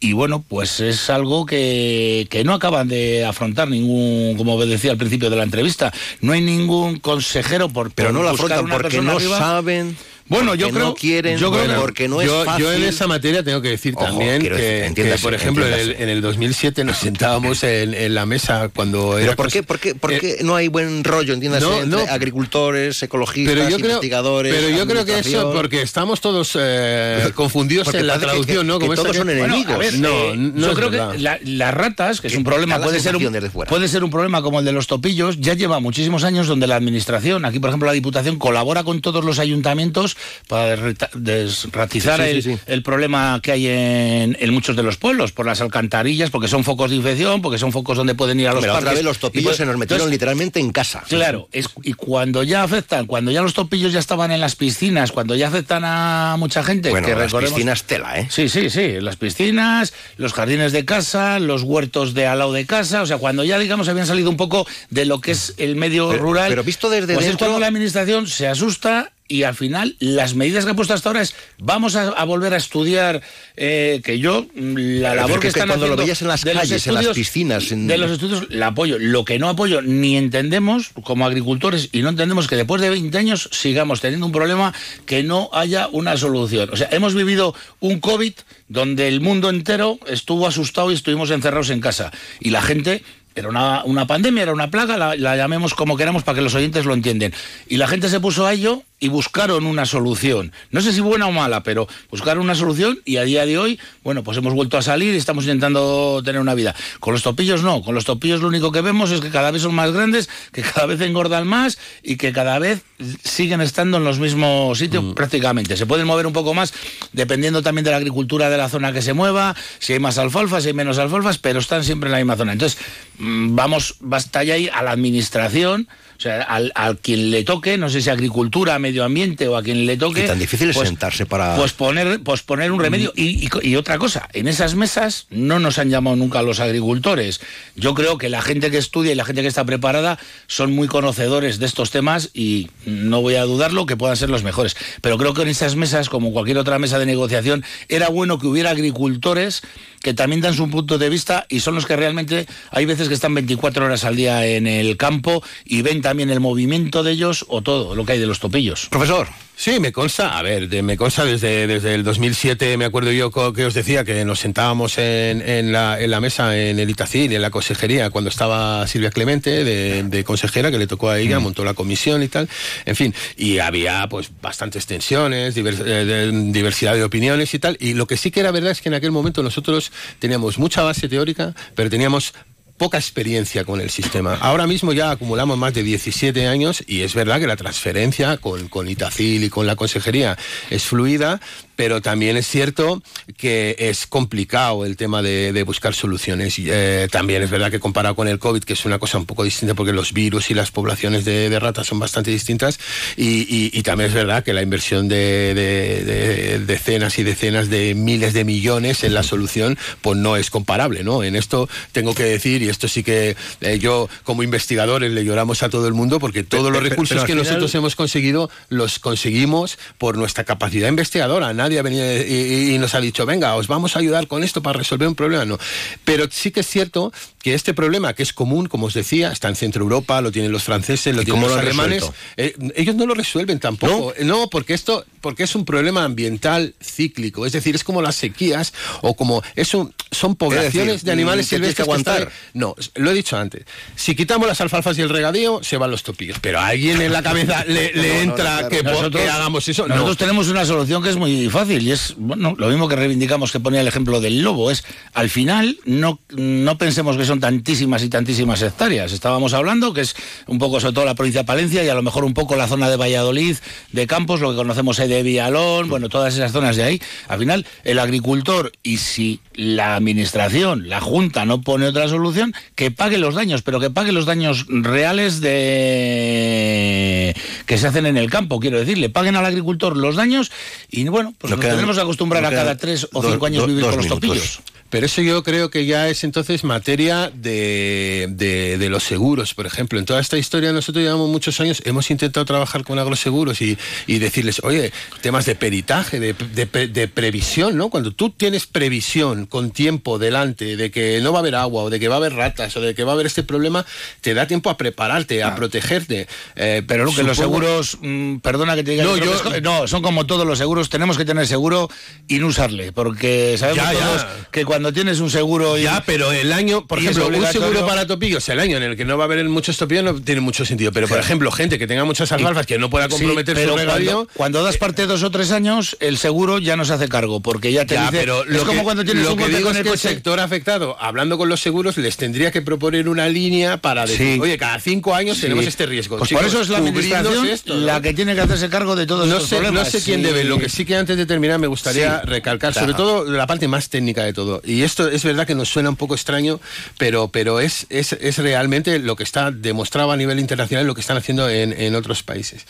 [0.00, 4.96] y bueno, pues es algo que, que no acaban de afrontar ningún, como decía al
[4.96, 9.18] principio de la entrevista, no hay ningún consejero por pero no la afrontan porque no
[9.20, 9.96] saben
[10.28, 12.64] bueno, yo creo, no quieren, yo creo porque no es yo, fácil.
[12.64, 16.98] Yo en esa materia tengo que decir también que, por ejemplo, en el, 2007 nos
[16.98, 19.34] sentábamos en, la mesa cuando era...
[19.36, 23.54] ¿Por qué, por qué, por qué eh, no hay buen rollo, entiendas, entre agricultores, ecologistas,
[23.54, 24.54] pero yo investigadores...
[24.54, 28.78] Pero yo creo que eso, porque estamos todos eh, confundidos en la traducción, ¿no?
[28.78, 29.94] Como todos son enemigos.
[29.94, 33.88] no, no, yo creo que las ratas, que es un problema, puede ser un, puede
[33.88, 37.44] ser un problema como el de los topillos, ya lleva muchísimos años donde la administración,
[37.44, 40.16] aquí por ejemplo la Diputación, colabora con todos los ayuntamientos
[40.48, 40.76] para
[41.14, 46.64] desratizar el, problema que hay en, muchos de los pueblos, por las alcantarillas, porque son
[46.64, 49.18] focos de infección, porque son focos donde pueden ir a los Pero otra vez los
[49.18, 51.02] topillos pues, se nos metieron literalmente en casa.
[51.08, 55.12] Claro, es, y cuando ya afectan, cuando ya los topillos ya estaban en las piscinas,
[55.12, 58.28] cuando ya afectan a mucha gente, bueno, que las piscinas tela, ¿eh?
[58.30, 62.66] Sí, sí, sí, las piscinas, los jardines de casa, los huertos de al lado de
[62.66, 65.76] casa, o sea, cuando ya digamos habían salido un poco de lo que es el
[65.76, 66.48] medio rural.
[66.48, 67.46] Pero visto desde pues dentro...
[67.46, 71.08] es cuando la administración se asusta y al final las medidas que ha puesto hasta
[71.08, 73.22] ahora es vamos a, volver a estudiar
[73.56, 77.08] eh, que yo la labor que, están cuando lo veías en las calles, en las
[77.08, 78.98] piscinas, de los estudios la apoyo.
[78.98, 83.16] Lo que no apoyo ni entendemos como agricultores y no entendemos que después de 20
[83.16, 84.74] años sigamos teniendo un problema
[85.06, 86.68] que no haya una solución.
[86.70, 88.34] O sea, hemos vivido un COVID
[88.68, 93.02] donde el mundo entero estuvo asustado y estuvimos encerrados en casa y la gente
[93.34, 96.54] era una, una, pandemia, era una plaga, la, la, llamemos como queramos para que los
[96.54, 97.32] oyentes lo entiendan.
[97.66, 100.52] Y la gente se puso a ello y buscaron una solución.
[100.70, 103.80] No sé si buena o mala, pero buscaron una solución y a día de hoy,
[104.04, 106.72] bueno, pues hemos vuelto a salir y estamos intentando tener una vida.
[107.00, 109.62] Con los topillos no, con los topillos lo único que vemos es que cada vez
[109.62, 112.82] son más grandes, que cada vez engordan más y que cada vez
[113.24, 115.14] siguen estando en los mismos sitios mm.
[115.14, 115.76] prácticamente.
[115.76, 116.72] Se pueden mover un poco más
[117.12, 120.60] dependiendo también de la agricultura de la zona que se mueva, si hay más alfalfa,
[120.60, 122.52] si hay menos alfalfas, pero están siempre en la misma zona.
[122.52, 122.78] Entonces,
[123.18, 125.88] mm, vamos, basta ya ir a la administración
[126.18, 129.86] o sea, al, quien le toque, no sé si agricultura, medio ambiente o a quien
[129.86, 130.24] le toque.
[130.24, 131.56] Tan difícil es pues, sentarse para.
[131.56, 133.12] Pues poner, pues poner un remedio.
[133.16, 137.40] Y, y, otra cosa, en esas mesas no nos han llamado nunca los agricultores.
[137.74, 140.88] Yo creo que la gente que estudia y la gente que está preparada son muy
[140.88, 144.76] conocedores de estos temas y no voy a dudarlo que puedan ser los mejores.
[145.00, 148.46] Pero creo que en esas mesas, como cualquier otra mesa de negociación, era bueno que
[148.46, 149.62] hubiera agricultores
[150.02, 153.14] que también dan su punto de vista y son los que realmente hay veces que
[153.14, 157.46] están 24 horas al día en el campo y ven también el movimiento de ellos
[157.48, 158.81] o todo lo que hay de los topillos.
[158.90, 159.28] Profesor.
[159.54, 163.64] Sí, me consta, a ver, me consta desde, desde el 2007, me acuerdo yo que
[163.64, 167.50] os decía que nos sentábamos en, la, en la, mesa en el Itacil en la
[167.50, 171.42] consejería cuando estaba Silvia Clemente de, consejera, que le tocó a ella, mm.
[171.44, 172.48] montó la comisión y tal,
[172.86, 178.06] en fin, y había pues bastantes tensiones, eh, diversidad de opiniones y tal, y lo
[178.06, 181.54] que sí que era verdad es que en aquel momento nosotros teníamos mucha base teórica,
[181.76, 182.34] pero teníamos
[182.82, 184.36] poca experiencia con el sistema.
[184.40, 188.66] Ahora mismo ya acumulamos más de 17 años y es verdad que la transferencia con,
[188.66, 190.36] con Itacil y con la consejería
[190.68, 191.40] es fluida,
[191.82, 193.02] pero también es cierto
[193.36, 196.54] que es complicado el tema de, buscar soluciones.
[196.56, 199.42] Eh, también es verdad que comparado con el COVID, que es una cosa un poco
[199.42, 202.78] distinta porque los virus y las poblaciones de, ratas son bastante distintas,
[203.16, 209.02] y, también es verdad que la inversión de, decenas y decenas de miles de millones
[209.02, 211.24] en la solución, pues no es comparable, ¿no?
[211.24, 215.64] En esto tengo que decir, y esto sí que eh, yo como investigadores le lloramos
[215.64, 220.16] a todo el mundo, porque todos los recursos que nosotros hemos conseguido los conseguimos por
[220.16, 224.44] nuestra capacidad investigadora nadie venido y, nos ha dicho, venga, os vamos a ayudar con
[224.44, 225.46] esto para resolver un problema.
[225.46, 225.58] No.
[226.04, 229.48] Pero sí que es cierto que este problema, que es común, como os decía, está
[229.48, 232.04] en Centro Europa, lo tienen los franceses, lo tienen los alemanes,
[232.36, 234.14] eh, ellos no lo resuelven tampoco.
[234.22, 234.48] ¿No?
[234.48, 237.46] porque esto porque es un problema ambiental cíclico.
[237.46, 241.82] Es decir, es como las sequías o como es son poblaciones de animales silvestres que
[241.82, 242.30] aguantar.
[242.52, 243.64] no, lo he dicho antes.
[243.96, 246.38] Si quitamos las alfalfas y el regadío, se van los topillos.
[246.40, 249.88] Pero a alguien en la cabeza le, entra que, nosotros, hagamos eso.
[249.88, 253.52] Nosotros tenemos una solución que es muy fácil y es bueno lo mismo que reivindicamos
[253.52, 254.70] que ponía el ejemplo del lobo.
[254.70, 259.10] Es al final no, no pensemos que son tantísimas y tantísimas hectáreas.
[259.10, 260.14] Estábamos hablando que es
[260.46, 262.68] un poco sobre todo la provincia de Palencia y a lo mejor un poco la
[262.68, 263.56] zona de Valladolid,
[263.90, 267.00] de Campos, lo que conocemos ahí de Villalón, bueno, todas esas zonas de ahí.
[267.28, 272.90] Al final, el agricultor, y si la administración, la Junta no pone otra solución, que
[272.90, 278.28] pague los daños, pero que pague los daños reales de que se hacen en el
[278.28, 280.52] campo, quiero decir, le paguen al agricultor los daños
[280.90, 283.96] y bueno, pues nos tenemos que acostumbrar a cada tres o cinco años vivir con
[283.96, 284.60] los topillos.
[284.92, 289.98] Pero eso yo creo que ya es entonces materia de, de, los seguros, por ejemplo.
[289.98, 294.18] En toda esta historia nosotros llevamos muchos años, hemos intentado trabajar con agroseguros y, y
[294.18, 297.88] decirles, oye, temas de peritaje, de, de, previsión, ¿no?
[297.88, 301.88] Cuando tú tienes previsión con tiempo delante de que no va a haber agua o
[301.88, 303.86] de que va a haber ratas o de que va a haber este problema,
[304.20, 306.28] te da tiempo a prepararte, a protegerte.
[306.54, 309.16] Eh, pero lo que los seguros, mm, perdona que te diga, no,
[309.62, 311.88] no, son como todos los seguros, tenemos que tener seguro
[312.28, 316.32] y no usarle, porque sabemos todos que cuando cuando tienes un seguro y, Ya, pero
[316.32, 319.24] el año, por ejemplo, un seguro para topillos, el año en el que no va
[319.24, 320.90] a haber muchos topillos no tiene mucho sentido.
[320.90, 323.78] Pero, por ejemplo, gente que tenga muchas alfalfas que no pueda Sí, comprometer pero su
[323.78, 324.10] regadío.
[324.12, 327.38] cuando, cuando das parte dos o tres años, el seguro ya no se hace cargo,
[327.40, 328.18] porque ya te Ya, dice...
[328.18, 329.94] pero es lo como cuando tienes lo un que digo con es el que el
[329.94, 330.08] coche.
[330.08, 334.40] sector afectado, hablando con los seguros, les tendría que proponer una línea para decir, Sí.
[334.40, 335.42] oye, cada cinco años Sí.
[335.42, 336.18] tenemos este riesgo.
[336.18, 337.80] Pues Chicos, por eso es la administración esto, ¿no?
[337.86, 339.84] la que tiene que hacerse cargo de todos no estos sé, problemas.
[339.84, 340.26] no sé quién Sí.
[340.26, 340.42] debe.
[340.44, 342.26] Lo que sí que antes de terminar me gustaría Sí.
[342.26, 342.88] recalcar, Claro.
[342.88, 344.60] sobre todo la parte más técnica de todo.
[344.72, 346.60] Y esto es verdad que nos suena un poco extraño,
[346.98, 351.00] pero, pero es, es, es realmente lo que está demostrado a nivel internacional, lo que
[351.02, 352.66] están haciendo en, en otros países.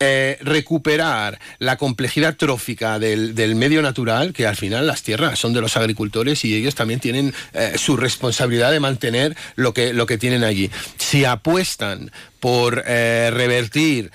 [0.00, 5.52] Eh, recuperar la complejidad trófica del, del medio natural, que al final las tierras son
[5.52, 10.06] de los agricultores y ellos también tienen eh, su responsabilidad de mantener lo que, lo
[10.06, 10.68] que tienen allí.
[10.98, 14.10] Si apuestan por eh, revertir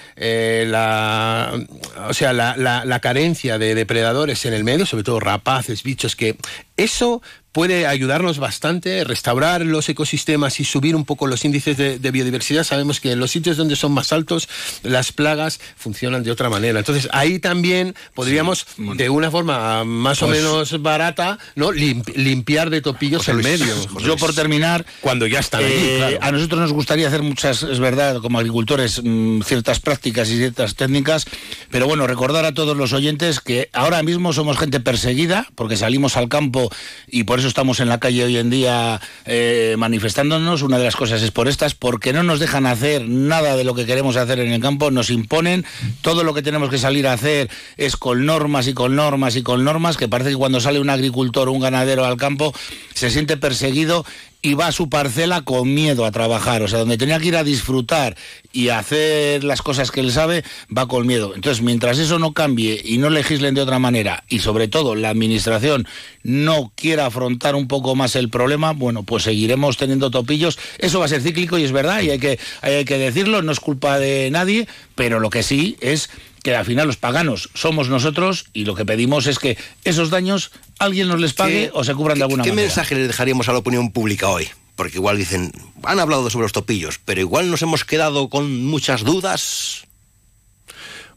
[0.67, 1.59] la,
[2.07, 6.35] o sea, la- la carencia de depredadores en el medio, sobre todo rapaces, bichos, que
[6.77, 12.11] eso puede ayudarnos bastante, restaurar los ecosistemas y subir un poco los índices de, de
[12.11, 12.63] biodiversidad.
[12.63, 14.47] Sabemos que en los sitios donde son más altos
[14.83, 16.79] las plagas funcionan de otra manera.
[16.79, 21.71] Entonces ahí también podríamos, de una forma más o Pues- menos barata, ¿no?
[21.71, 23.75] Limp- limpiar de topillos José el Luis, medio.
[23.89, 26.17] José Yo por terminar, Cuando ya están allí, Eh, claro.
[26.21, 30.75] A nosotros nos gustaría hacer muchas, es verdad, como agricultores, mm, ciertas prácticas y ciertas
[30.75, 31.25] técnicas,
[31.71, 36.15] pero bueno, recordar a todos los oyentes que ahora mismo somos gente perseguida, porque salimos
[36.17, 36.69] al campo
[37.07, 40.61] y por eso estamos en la calle hoy en día eh, manifestándonos.
[40.61, 43.73] Una de las cosas es por estas, porque no nos dejan hacer nada de lo
[43.73, 45.65] que queremos hacer en el campo, nos imponen,
[46.01, 49.41] todo lo que tenemos que salir a hacer es con normas y con normas y
[49.41, 52.53] con normas, que parece que cuando sale un agricultor o un ganadero al campo
[52.93, 54.05] se siente perseguido
[54.41, 56.61] y va a su parcela con miedo a trabajar.
[56.61, 58.15] O sea, donde tenía que ir a disfrutar
[58.53, 60.43] y a hacer las cosas que él sabe,
[60.75, 61.33] va con miedo.
[61.35, 65.09] Entonces, mientras eso no cambie y no legislen de otra manera, y sobre todo la
[65.09, 65.87] administración
[66.23, 70.57] no quiera afrontar un poco más el problema, bueno, pues seguiremos teniendo topillos.
[70.77, 73.51] Eso va a ser cíclico y es verdad, y hay que, hay que decirlo, no
[73.51, 76.09] es culpa de nadie, pero lo que sí es
[76.43, 80.51] que al final los paganos somos nosotros y lo que pedimos es que esos daños
[80.79, 82.67] alguien nos les pague ¿Qué- o se cubran de alguna ¿Qué manera.
[82.67, 84.47] mensaje le dejaríamos a la opinión pública hoy?
[84.75, 85.51] Porque igual dicen,
[85.83, 89.83] han hablado sobre los topillos, pero igual nos hemos quedado con muchas dudas.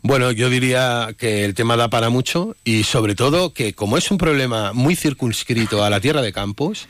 [0.05, 4.11] Bueno, yo diría que el tema da para mucho y sobre todo que como es
[4.11, 6.89] un problema muy circunscrito a la tierra de campos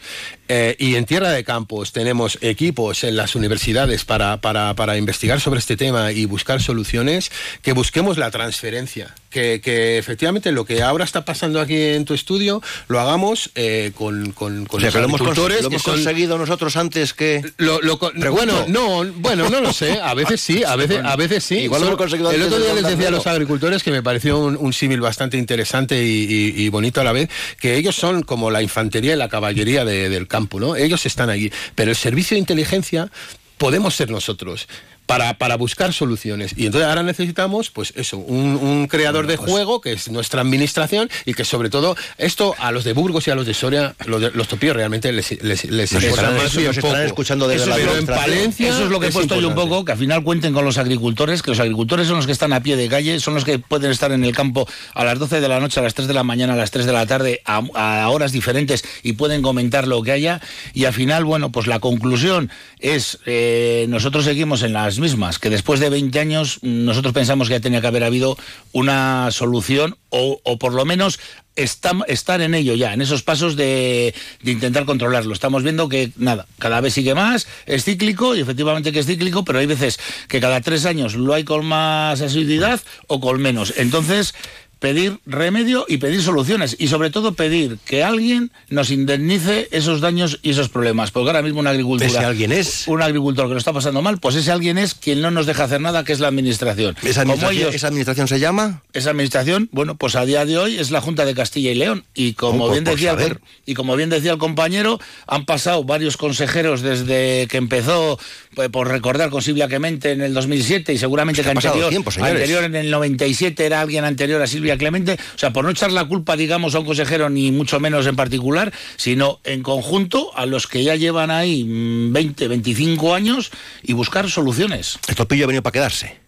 [0.55, 5.41] eh, y en tierra de campos tenemos equipos en las universidades para, para, para investigar
[5.41, 7.31] sobre este tema y buscar soluciones,
[7.63, 12.13] que busquemos la transferencia, que, que efectivamente lo que ahora está pasando aquí en tu
[12.13, 15.95] estudio lo hagamos eh, con, con, con O sea, los hemos, agricultores lo hemos son-
[15.95, 17.43] conseguido nosotros antes que...
[17.57, 17.97] lo, lo
[18.31, 20.01] bueno, no, bueno, no lo sé.
[20.03, 21.57] A veces sí, a veces, a veces sí.
[21.61, 24.39] Igual lo hemos conseguido el otro día les decía a los agricultores que me pareció
[24.39, 28.23] un, un símil bastante interesante y, y- y bonito a la vez, que ellos son
[28.23, 30.42] como la infantería y la caballería de- del campo,
[30.77, 31.53] Ellos están allí.
[31.75, 33.11] Pero el servicio de inteligencia
[33.59, 34.69] podemos ser nosotros.
[35.07, 36.55] Para, para buscar soluciones.
[36.57, 41.11] Y entonces ahora necesitamos, pues eso, un, un creador de juego, que es nuestra administración,
[41.27, 44.23] y que sobre todo, esto a los de Burgos y a los de Soria, los,
[44.23, 47.07] de- los topillos realmente les, les, les Nos importa estarán- más bien nos estarán poco.
[47.09, 48.07] escuchando desde Eso la pero en.
[48.07, 50.55] Palencia Eso es lo que he es puesto yo un poco, que al final cuenten
[50.55, 53.35] con los agricultores, que los agricultores son los que están a pie de calle, son
[53.35, 55.95] los que pueden estar en el campo a las 12 de la noche, a las
[55.95, 59.13] 3 de la mañana, a las 3 de la tarde, a, a horas diferentes y
[59.15, 60.41] pueden comentar lo que haya.
[60.73, 65.51] Y al final, bueno, pues la conclusión es, eh, nosotros seguimos en las mismas, que
[65.51, 68.37] después de 20 años nosotros pensamos que ya tenía que haber habido
[68.73, 71.19] una solución o, por lo menos
[71.57, 75.33] estam- estar en ello ya, en esos pasos de, de intentar controlarlo.
[75.33, 79.43] Estamos viendo que, nada, cada vez sigue más, es cíclico, y efectivamente que es cíclico,
[79.45, 83.73] pero hay veces que cada tres años lo hay con más asiduidad o con menos.
[83.79, 84.35] Entonces,
[84.83, 90.41] pedir remedio y pedir soluciones, y sobre todo pedir que alguien nos indemnice esos daños
[90.43, 92.11] y esos problemas, porque ahora mismo una agricultura...
[92.11, 92.89] Ese alguien es...
[92.89, 95.65] Un agricultor que lo está pasando mal, pues ese alguien es quien no nos deja
[95.65, 96.97] hacer nada, que es la administración.
[97.03, 98.83] ¿Esa Como administración, ellos- esa administración se llama?
[98.93, 102.05] esa administración, bueno, pues a día de hoy es la Junta de Castilla y León.
[102.15, 105.85] Y como Oh, por- bien decía el, y como bien decía el compañero, han pasado
[105.85, 108.19] varios consejeros desde que empezó,
[108.57, 112.11] pues, por recordar con Silvia Clemente en el 2007 y seguramente Es que anterior, tiempo,
[112.21, 115.19] anterior en el 97 era alguien anterior a Silvia Clemente.
[115.35, 118.17] O sea, por no echar la culpa, digamos, a un consejero ni mucho menos en
[118.17, 123.51] particular, sino en conjunto a los que ya llevan ahí mm, 20, 25 años
[123.83, 124.99] y buscar soluciones.
[125.09, 126.22] El topillo ha venido para quedarse.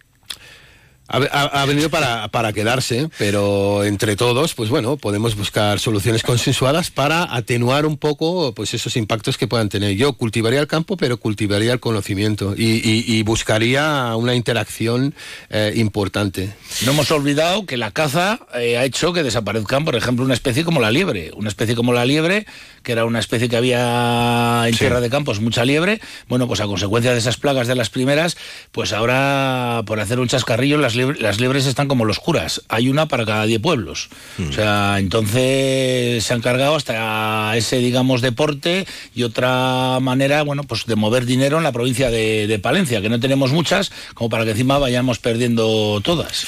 [1.07, 7.35] Ha, venido para, para, quedarse, pero entre todos, pues bueno, podemos buscar soluciones consensuadas para
[7.35, 9.95] atenuar un poco pues esos impactos que puedan tener.
[9.95, 15.13] Yo cultivaría el campo, pero cultivaría el conocimiento y, buscaría una interacción
[15.49, 16.53] eh, importante.
[16.85, 20.63] No hemos olvidado que la caza eh, ha hecho que desaparezcan, por ejemplo, una especie
[20.63, 21.31] como la liebre.
[21.35, 22.45] Una especie como la liebre
[22.85, 25.99] que era una especie que había en tierra de campos, mucha liebre.
[26.29, 28.37] Bueno, pues a consecuencia de esas plagas de las primeras,
[28.71, 32.61] pues ahora, por hacer un chascarrillo, las, las liebres están como los curas.
[32.69, 34.09] Hay una para cada diez pueblos.
[34.37, 34.49] Mm.
[34.49, 40.85] O sea, entonces se han cargado hasta ese, digamos, deporte y otra manera, bueno, pues
[40.85, 44.45] de mover dinero en la provincia de, de Palencia, que no tenemos muchas, como para
[44.45, 46.47] que encima vayamos perdiendo todas.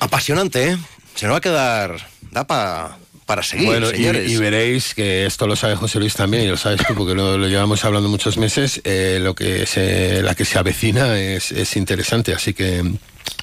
[0.00, 0.78] Apasionante, ¿eh?
[1.14, 2.18] Se nos va a quedar...
[2.30, 2.98] Da para
[3.28, 3.66] para seguir.
[3.66, 7.14] Bueno, y, veréis que esto lo sabe José Luis también, y lo sabes tú, porque
[7.14, 11.76] lo, llevamos hablando muchos meses, eh, lo que se, la que se avecina es, es
[11.76, 12.82] interesante, así que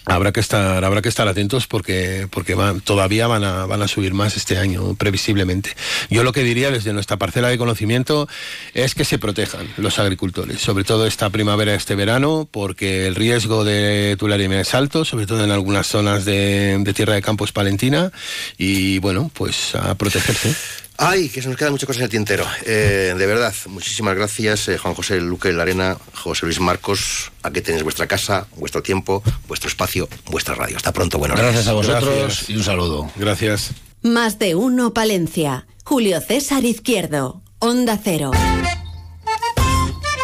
[0.05, 3.87] Habrá que estar, habrá que estar atentos porque, porque van, todavía van a, van a
[3.87, 5.75] subir más este año, previsiblemente.
[6.09, 8.27] Yo lo que diría desde nuestra parcela de conocimiento
[8.73, 13.63] es que se protejan los agricultores, sobre todo esta primavera, este verano, porque el riesgo
[13.63, 18.11] de tularemia es alto, sobre todo en algunas zonas de, de tierra de campos palentina,
[18.57, 20.55] y bueno, pues a protegerse.
[20.97, 22.45] Ay, que se nos quedan muchas cosas en el tintero.
[22.65, 27.31] Eh, de verdad, muchísimas gracias, eh, Juan José Luque Larena, José Luis Marcos.
[27.43, 30.77] Aquí tenéis vuestra casa, vuestro tiempo, vuestro espacio, vuestra radio.
[30.77, 33.11] Hasta pronto, buenos Gracias a vosotros y un saludo.
[33.17, 33.71] Gracias.
[34.01, 35.67] Más de uno, Palencia.
[35.83, 38.31] Julio César Izquierdo, Onda Cero.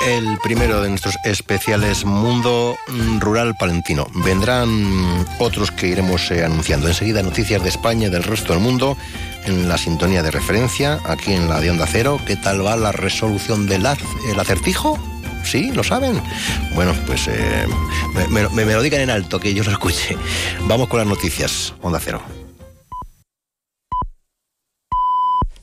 [0.07, 2.75] El primero de nuestros especiales Mundo
[3.19, 4.07] Rural Palentino.
[4.25, 6.87] Vendrán otros que iremos eh, anunciando.
[6.87, 8.97] Enseguida noticias de España y del resto del mundo
[9.45, 12.19] en la sintonía de referencia, aquí en la de Onda Cero.
[12.25, 14.97] ¿Qué tal va la resolución del acertijo?
[15.43, 15.71] ¿Sí?
[15.71, 16.19] ¿Lo saben?
[16.73, 17.67] Bueno, pues eh,
[18.31, 20.17] me, me, lo digan en alto, que yo lo escuche.
[20.61, 21.75] Vamos con las noticias.
[21.81, 22.23] Onda Cero.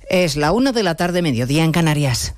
[0.09, 2.38] Es la una de la tarde, mediodía en Canarias.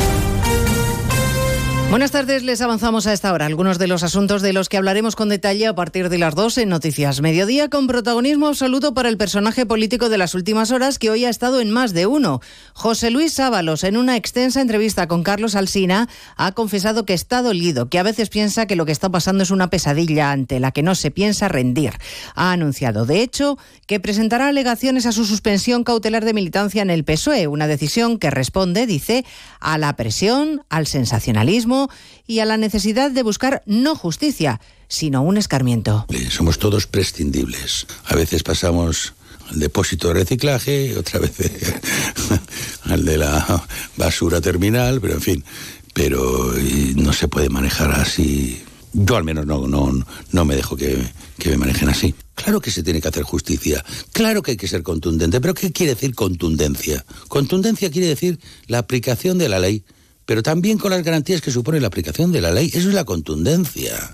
[1.91, 5.17] Buenas tardes, les avanzamos a esta hora algunos de los asuntos de los que hablaremos
[5.17, 9.17] con detalle a partir de las 2 en Noticias Mediodía, con protagonismo absoluto para el
[9.17, 12.39] personaje político de las últimas horas que hoy ha estado en más de uno.
[12.71, 17.89] José Luis Sábalos, en una extensa entrevista con Carlos Alsina, ha confesado que está dolido,
[17.89, 20.83] que a veces piensa que lo que está pasando es una pesadilla ante la que
[20.83, 21.95] no se piensa rendir.
[22.35, 27.03] Ha anunciado, de hecho, que presentará alegaciones a su suspensión cautelar de militancia en el
[27.03, 29.25] PSOE, una decisión que responde, dice,
[29.59, 31.80] a la presión, al sensacionalismo,
[32.27, 36.05] y a la necesidad de buscar no justicia, sino un escarmiento.
[36.29, 37.87] Somos todos prescindibles.
[38.05, 39.13] A veces pasamos
[39.49, 41.33] al depósito de reciclaje, otra vez
[42.83, 43.65] al de la
[43.97, 45.45] basura terminal, pero en fin,
[45.93, 46.53] pero
[46.95, 48.63] no se puede manejar así.
[48.93, 51.01] Yo al menos no, no, no me dejo que,
[51.37, 52.13] que me manejen así.
[52.35, 55.71] Claro que se tiene que hacer justicia, claro que hay que ser contundente, pero ¿qué
[55.71, 57.05] quiere decir contundencia?
[57.27, 59.83] Contundencia quiere decir la aplicación de la ley
[60.25, 62.71] pero también con las garantías que supone la aplicación de la ley.
[62.73, 64.13] Eso es la contundencia.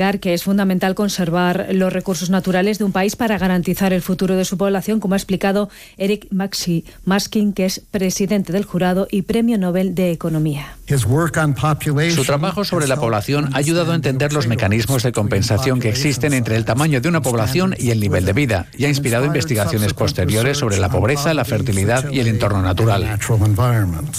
[0.00, 4.46] que es fundamental conservar los recursos naturales de un país para garantizar el futuro de
[4.46, 9.58] su población, como ha explicado Eric Maxi Maskin, que es presidente del jurado y Premio
[9.58, 10.76] Nobel de Economía.
[10.86, 16.32] Su trabajo sobre la población ha ayudado a entender los mecanismos de compensación que existen
[16.32, 19.92] entre el tamaño de una población y el nivel de vida, y ha inspirado investigaciones
[19.92, 23.18] posteriores sobre la pobreza, la fertilidad y el entorno natural.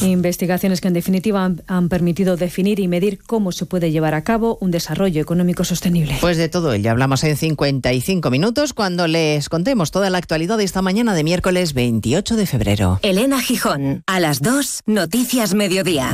[0.02, 4.24] Investigaciones que en definitiva han, han permitido definir y medir cómo se puede llevar a
[4.24, 6.18] cabo un desarrollo económico sostenible.
[6.20, 10.66] Pues de todo ello hablamos en 55 minutos cuando les contemos toda la actualidad de
[10.66, 13.00] esta mañana de miércoles 28 de febrero.
[13.04, 16.14] Elena Gijón, a las 2, Noticias Mediodía.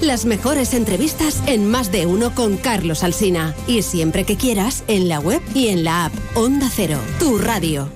[0.00, 3.54] las mejores entrevistas en Más de uno con Carlos Alsina.
[3.66, 7.88] Y siempre que quieras, en la web y en la app Onda Cero, tu radio.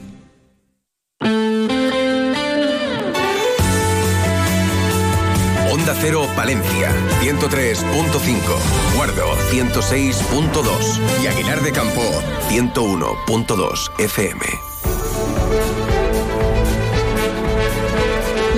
[5.73, 12.03] Onda Cero Palencia, 103.5, Guardo, 106.2 y Aguilar de Campo,
[12.51, 14.45] 101.2 FM.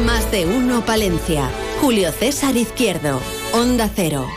[0.05, 1.49] Más de uno Palencia.
[1.83, 3.21] Julio César Izquierdo,
[3.53, 4.29] Onda Cero.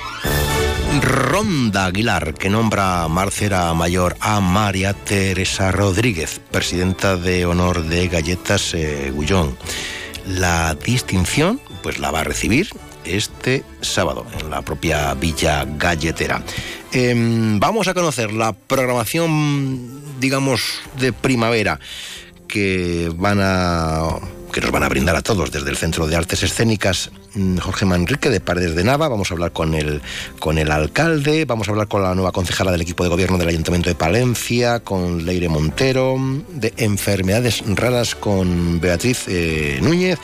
[0.99, 8.75] Ronda Aguilar, que nombra Marcera Mayor a María Teresa Rodríguez, presidenta de honor de Galletas
[9.13, 9.55] Gullón.
[10.27, 12.67] La distinción, pues la va a recibir
[13.03, 16.43] este sábado en la propia Villa Galletera.
[16.91, 21.79] Em, vamos a conocer la programación, digamos, de primavera
[22.47, 24.17] que van a
[24.56, 27.86] que nos van a brindar a todos desde el Centro de Artes Escénicas mm, Jorge
[27.86, 29.10] Manrique de Paredes de Nava.
[29.10, 30.01] Vamos a hablar con el,
[30.39, 33.49] con el alcalde, vamos a hablar con la nueva concejala del equipo de gobierno del
[33.49, 36.16] Ayuntamiento de Palencia, con Leire Montero,
[36.47, 40.20] de enfermedades raras con Beatriz eh, Núñez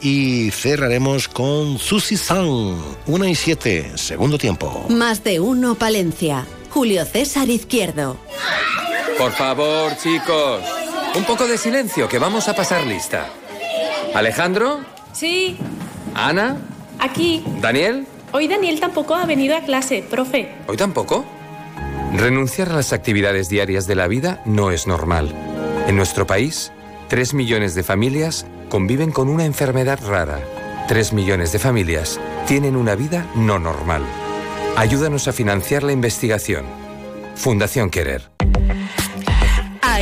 [0.00, 4.86] y cerraremos con Susi San, 1 y 7, segundo tiempo.
[4.90, 6.46] Más de uno Palencia.
[6.70, 8.16] Julio César Izquierdo.
[9.18, 10.60] Por favor, chicos,
[11.16, 13.28] un poco de silencio, que vamos a pasar lista.
[14.14, 14.80] Alejandro,
[15.12, 15.58] Sí,
[16.14, 16.56] Ana,
[16.98, 17.44] aquí.
[17.60, 20.50] Daniel, Hoy Daniel tampoco ha venido a clase, profe.
[20.66, 21.24] ¿hoy tampoco?
[22.14, 25.34] Renunciar a las actividades diarias de la vida no es normal.
[25.86, 26.72] En nuestro país,
[27.08, 30.40] 3 millones de familias conviven con una enfermedad rara.
[30.88, 34.02] 3 millones de familias tienen una vida no normal.
[34.76, 36.64] Ayúdanos a financiar la investigación.
[37.36, 38.31] Fundación Querer.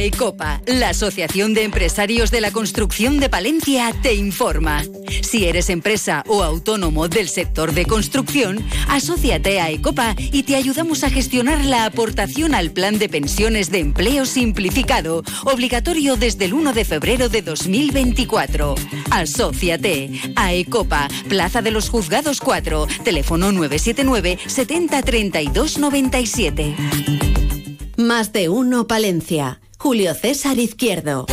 [0.01, 4.82] AECOPA, la Asociación de Empresarios de la Construcción de Palencia, te informa.
[5.20, 11.05] Si eres empresa o autónomo del sector de construcción, asóciate a AECOPA y te ayudamos
[11.05, 16.72] a gestionar la aportación al Plan de Pensiones de Empleo Simplificado, obligatorio desde el 1
[16.72, 18.76] de febrero de 2024.
[19.11, 20.18] Asóciate.
[20.34, 26.74] AECOPA, Plaza de los Juzgados 4, teléfono 979 70 32 97.
[27.98, 29.61] Más de uno Palencia.
[29.83, 31.24] Julio César Izquierdo.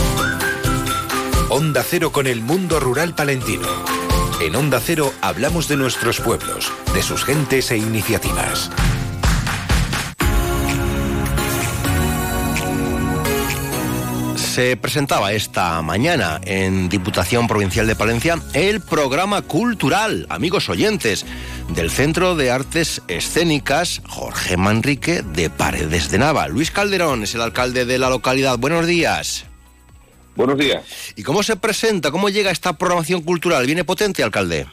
[1.50, 3.68] Onda Cero con el mundo rural palentino.
[4.42, 8.72] En Onda Cero hablamos de nuestros pueblos, de sus gentes e iniciativas.
[14.38, 21.26] Se presentaba esta mañana en Diputación Provincial de Palencia el programa cultural, amigos oyentes,
[21.70, 26.48] del Centro de Artes Escénicas Jorge Manrique de Paredes de Nava.
[26.48, 28.58] Luis Calderón es el alcalde de la localidad.
[28.58, 29.46] Buenos días.
[30.36, 31.14] Buenos días.
[31.16, 32.12] ¿Y cómo se presenta?
[32.12, 33.66] ¿Cómo llega esta programación cultural?
[33.66, 34.68] ¿Viene potente, alcalde?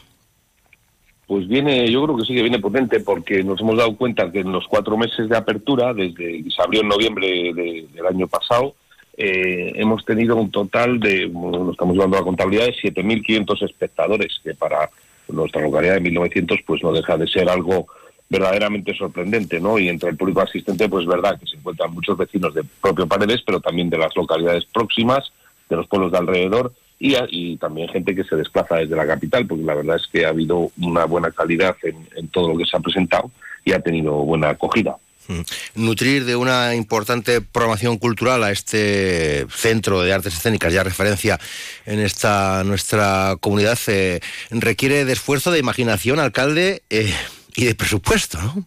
[1.27, 4.41] Pues viene, yo creo que sí que viene potente porque nos hemos dado cuenta que
[4.41, 8.75] en los cuatro meses de apertura, desde que se abrió en noviembre del año pasado,
[9.17, 14.39] eh, hemos tenido un total de, bueno, estamos llevando a la contabilidad, de 7.500 espectadores,
[14.43, 14.89] que para
[15.29, 17.87] nuestra localidad de 1900 pues no deja de ser algo
[18.29, 19.77] verdaderamente sorprendente, ¿no?
[19.77, 23.41] Y entre el público asistente, pues verdad que se encuentran muchos vecinos de propio Paredes,
[23.45, 25.31] pero también de las localidades próximas,
[25.69, 29.45] de los pueblos de alrededor, y, y también gente que se desplaza desde la capital,
[29.45, 32.75] porque la verdad es que ha habido una buena calidad en todo lo que se
[32.77, 33.29] ha presentado
[33.63, 34.97] y ha tenido buena acogida.
[35.27, 35.41] Mm.
[35.85, 41.39] Nutrir de una importante programación cultural a este centro de artes escénicas, ya referencia
[41.85, 44.19] en esta nuestra comunidad, eh,
[44.51, 47.13] requiere de esfuerzo, de imaginación, alcalde, eh,
[47.55, 48.65] y de presupuesto, ¿no?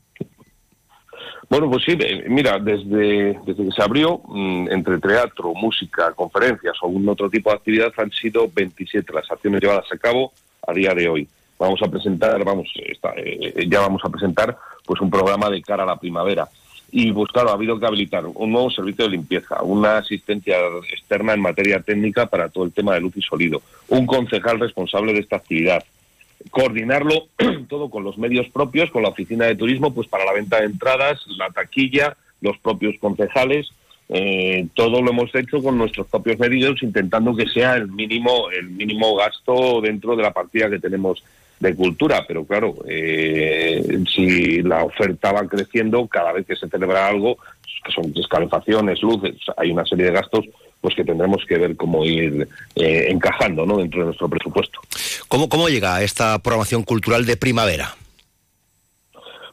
[1.50, 6.74] Bueno, pues sí, eh, mira, desde, desde que se abrió, mm, entre teatro, música, conferencias
[6.82, 10.32] o algún otro tipo de actividad, han sido 27 las acciones llevadas a cabo
[10.66, 11.28] a día de hoy.
[11.58, 14.56] Vamos a presentar, vamos, está, eh, ya vamos a presentar
[14.86, 16.48] pues un programa de cara a la primavera.
[16.90, 20.56] Y pues claro, ha habido que habilitar un nuevo servicio de limpieza, una asistencia
[20.90, 25.12] externa en materia técnica para todo el tema de luz y sonido, un concejal responsable
[25.12, 25.84] de esta actividad,
[26.50, 27.26] coordinarlo
[27.68, 30.66] todo con los medios propios, con la oficina de turismo, pues para la venta de
[30.66, 33.68] entradas, la taquilla, los propios concejales,
[34.08, 38.70] eh, todo lo hemos hecho con nuestros propios medios, intentando que sea el mínimo, el
[38.70, 41.22] mínimo gasto dentro de la partida que tenemos
[41.60, 47.06] de cultura, pero claro, eh, si la oferta va creciendo, cada vez que se celebra
[47.06, 47.38] algo,
[47.84, 50.46] que son descalefacciones, luces, hay una serie de gastos,
[50.80, 53.78] pues que tendremos que ver cómo ir eh, encajando ¿no?
[53.78, 54.80] dentro de nuestro presupuesto.
[55.28, 57.94] ¿Cómo, ¿Cómo llega esta programación cultural de primavera?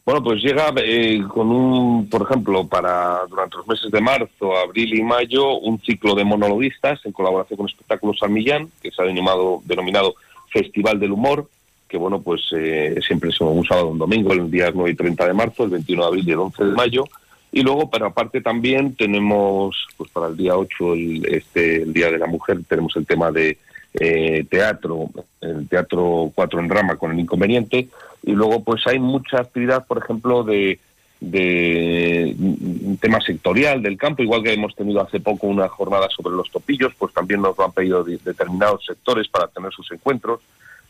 [0.06, 4.96] Bueno, pues llega eh, con un, por ejemplo, para durante los meses de marzo, abril
[4.96, 9.04] y mayo, un ciclo de monologuistas en colaboración con Espectáculos San Millán, que se ha
[9.04, 10.14] denominado, denominado
[10.52, 11.50] Festival del Humor,
[11.88, 15.26] que bueno, pues eh, siempre es un sábado un domingo, el día 9 y 30
[15.26, 17.04] de marzo, el 21 de abril y el 11 de mayo.
[17.52, 22.10] Y luego, pero aparte también tenemos, pues para el día 8, el, este, el Día
[22.10, 23.56] de la Mujer, tenemos el tema de
[23.94, 25.08] eh, teatro,
[25.40, 27.88] el Teatro 4 en Rama con el inconveniente.
[28.24, 30.78] Y luego, pues hay mucha actividad, por ejemplo, de,
[31.20, 36.36] de un tema sectorial del campo, igual que hemos tenido hace poco una jornada sobre
[36.36, 40.40] los topillos, pues también nos lo han pedido de- determinados sectores para tener sus encuentros.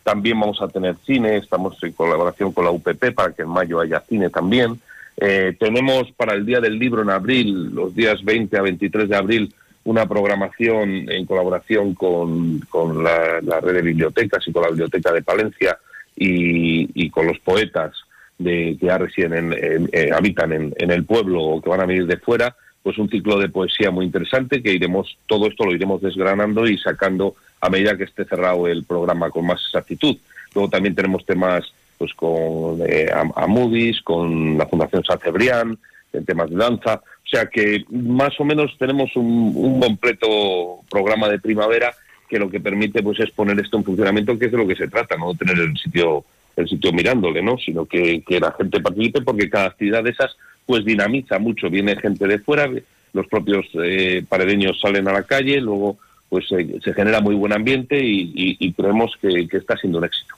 [0.07, 3.81] También vamos a tener cine, estamos en colaboración con la UPP para que en mayo
[3.81, 4.81] haya cine también.
[5.17, 9.17] Eh, tenemos para el Día del Libro en abril, los días 20 a 23 de
[9.17, 9.53] abril,
[9.83, 15.23] una programación en colaboración con, con la, red de bibliotecas y con la Biblioteca de
[15.23, 15.77] Palencia
[16.15, 17.91] y, con los poetas
[18.39, 21.81] de, que ya residen en, en- eh, habitan en, en el pueblo o que van
[21.81, 22.55] a venir de fuera,
[22.87, 26.79] pues un ciclo de poesía muy interesante que iremos, todo esto lo iremos desgranando y
[26.79, 30.17] sacando a medida que esté cerrado el programa con más exactitud.
[30.55, 31.65] Luego también tenemos temas
[31.99, 35.77] pues con eh, Am- Amudis, con la Fundación San Cebrián,
[36.13, 37.03] en temas de danza.
[37.03, 41.93] O sea que más o menos tenemos un, un completo programa de primavera
[42.29, 44.77] que lo que permite pues es poner esto en funcionamiento, que es de lo que
[44.77, 46.25] se trata, no tener el sitio
[46.55, 47.59] el sitio mirándole, ¿no?
[47.59, 50.37] Sino que, que la gente participe porque cada actividad de esas
[50.67, 51.71] pues dinamiza mucho.
[51.71, 52.69] Viene gente de fuera,
[53.13, 55.99] los propios eh, paredeños salen a la calle, luego
[56.29, 59.99] pues eh, se genera muy buen ambiente y, y- y creemos que, que está siendo
[59.99, 60.35] un éxito.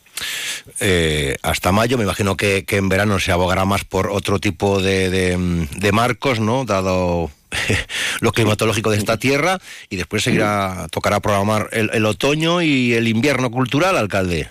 [0.80, 4.82] Eh, hasta mayo, me imagino que, que en verano se abogará más por otro tipo
[4.82, 6.66] de, de, de marcos, ¿no?
[6.66, 7.30] Dado
[8.20, 9.58] lo climatológico de esta tierra
[9.88, 14.50] y después seguirá, tocará programar el, otoño y el invierno cultural, alcalde.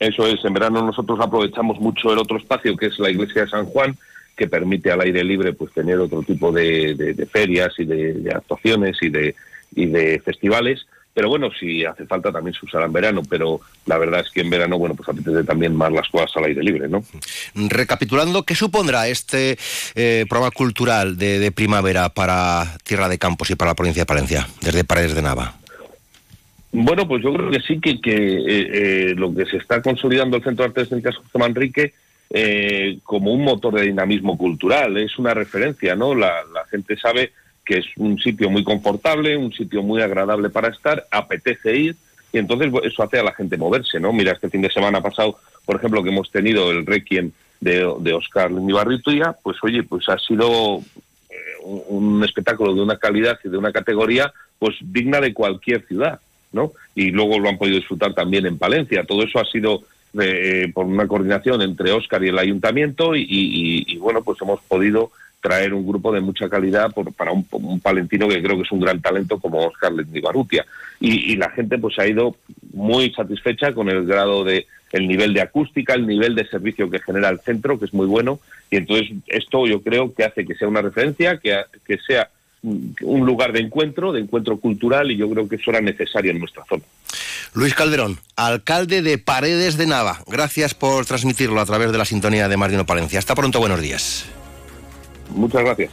[0.00, 3.50] Eso es, en verano nosotros aprovechamos mucho el otro espacio que es la iglesia de
[3.50, 3.96] San Juan,
[4.36, 9.08] que permite al aire libre pues tener otro tipo de, ferias y de, actuaciones y
[9.08, 9.34] de,
[9.74, 13.98] y de festivales pero bueno, si hace falta también se usará en verano, pero la
[13.98, 16.88] verdad es que en verano, bueno, pues apetece también más las cosas al aire libre,
[16.88, 17.04] ¿no?
[17.54, 19.58] Recapitulando, ¿qué supondrá este
[19.94, 24.48] eh, programa cultural de, primavera para Tierra de Campos y para la provincia de Palencia,
[24.62, 25.54] desde Paredes de Nava?
[26.72, 30.38] Bueno, pues yo creo que sí que, que eh, eh, lo que se está consolidando
[30.38, 31.92] el Centro de Artes Escénicas José Manrique
[33.02, 36.14] como un motor de dinamismo cultural, es una referencia, ¿no?
[36.14, 37.32] la gente sabe
[37.64, 41.96] que es un sitio muy confortable, un sitio muy agradable para estar, apetece ir
[42.32, 44.12] y entonces eso hace a la gente moverse, ¿no?
[44.12, 47.30] Mira, este fin de semana pasado, por ejemplo, que hemos tenido el Requiem
[47.60, 48.50] de, de Oscar
[49.14, 50.78] ya pues oye, pues ha sido
[51.30, 56.20] eh, un, espectáculo de una calidad y de una categoría pues digna de cualquier ciudad,
[56.52, 56.72] ¿no?
[56.94, 59.04] Y luego lo han podido disfrutar también en Palencia.
[59.04, 59.82] Todo eso ha sido
[60.20, 65.10] eh, por una coordinación entre Oscar y el ayuntamiento y bueno, pues hemos podido
[65.42, 69.02] traer un grupo de mucha calidad para un, palentino que creo que es un gran
[69.02, 70.64] talento como Oscar Lendibarrutia.
[71.00, 72.36] Y, y la gente pues ha ido
[72.72, 77.00] muy satisfecha con el grado de el nivel de acústica, el nivel de servicio que
[77.00, 78.38] genera el centro, que es muy bueno.
[78.70, 82.30] Y entonces esto yo creo que hace que sea una referencia, que, que sea
[82.62, 86.38] un lugar de encuentro, de encuentro cultural, y yo creo que eso era necesario en
[86.38, 86.82] nuestra zona.
[87.54, 92.48] Luis Calderón, alcalde de Paredes de Nava, gracias por transmitirlo a través de la sintonía
[92.48, 93.18] de Marino Palencia.
[93.18, 94.24] Hasta pronto, buenos días.
[95.30, 95.90] Muchas gracias.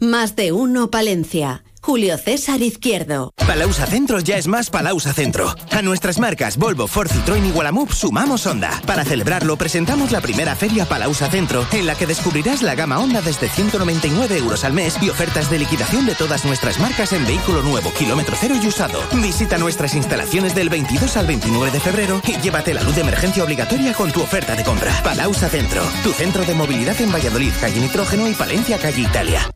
[0.00, 1.62] Más de uno Palencia.
[1.86, 3.32] Julio César Izquierdo.
[3.46, 5.54] Palausa Centro ya es más Palausa Centro.
[5.70, 8.82] A nuestras marcas Volvo, Ford, Citroën y Gualamup sumamos Honda.
[8.84, 13.22] Para celebrarlo presentamos la primera feria Palausa Centro, en la que descubrirás la gama Honda
[13.22, 17.62] desde 199 euros al mes y ofertas de liquidación de todas nuestras marcas en vehículo
[17.62, 19.00] nuevo, kilómetro cero y usado.
[19.22, 23.44] Visita nuestras instalaciones del 22 al 29 de febrero y llévate la luz de emergencia
[23.44, 24.92] obligatoria con tu oferta de compra.
[25.04, 29.48] Palausa Centro, tu centro de movilidad en Valladolid, calle Nitrógeno y Palencia, calle Italia.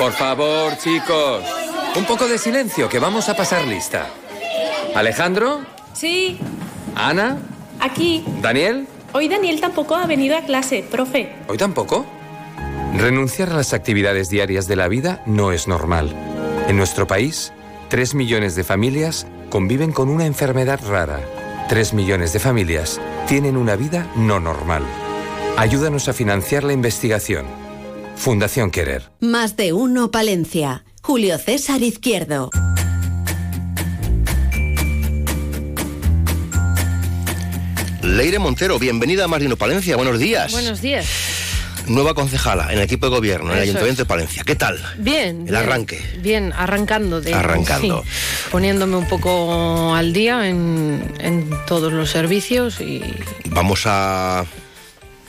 [0.00, 1.44] Por favor, chicos.
[1.94, 4.06] Un poco de silencio, que vamos a pasar lista.
[4.94, 5.60] ¿Alejandro?
[5.92, 6.38] Sí.
[6.94, 7.36] ¿Ana?
[7.80, 8.24] Aquí.
[8.40, 8.88] ¿Daniel?
[9.12, 11.34] Hoy Daniel tampoco ha venido a clase, profe.
[11.48, 12.06] ¿Hoy tampoco?
[12.96, 16.16] Renunciar a las actividades diarias de la vida no es normal.
[16.66, 17.52] En nuestro país,
[17.90, 21.20] tres millones de familias conviven con una enfermedad rara.
[21.68, 22.98] Tres millones de familias
[23.28, 24.82] tienen una vida no normal.
[25.58, 27.59] Ayúdanos a financiar la investigación
[28.20, 29.10] Fundación Querer.
[29.20, 30.84] Más de uno Palencia.
[31.00, 32.50] Julio César Izquierdo.
[38.02, 39.96] Leire Montero, bienvenida a Más de uno Palencia.
[39.96, 40.52] Buenos días.
[40.52, 41.06] Buenos días
[41.86, 44.44] nueva concejala en el equipo de gobierno, en el Ayuntamiento de Palencia.
[44.44, 44.78] ¿Qué tal?
[44.98, 45.46] Bien.
[45.48, 46.00] El arranque.
[46.20, 47.20] Bien, arrancando.
[47.20, 48.04] De, arrancando.
[48.52, 53.02] poniéndome un poco al día en, en todos los servicios y...
[53.46, 54.46] Vamos a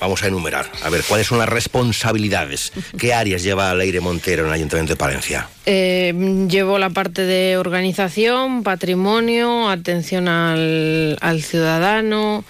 [0.02, 0.70] vamos a enumerar.
[0.84, 2.74] A ver, ¿cuáles son las responsabilidades?
[2.98, 5.48] ¿Qué áreas lleva Leire Montero en el Ayuntamiento de Palencia?
[5.66, 6.14] Eh,
[6.50, 12.44] llevo la parte de organización, patrimonio, atención al, ciudadano,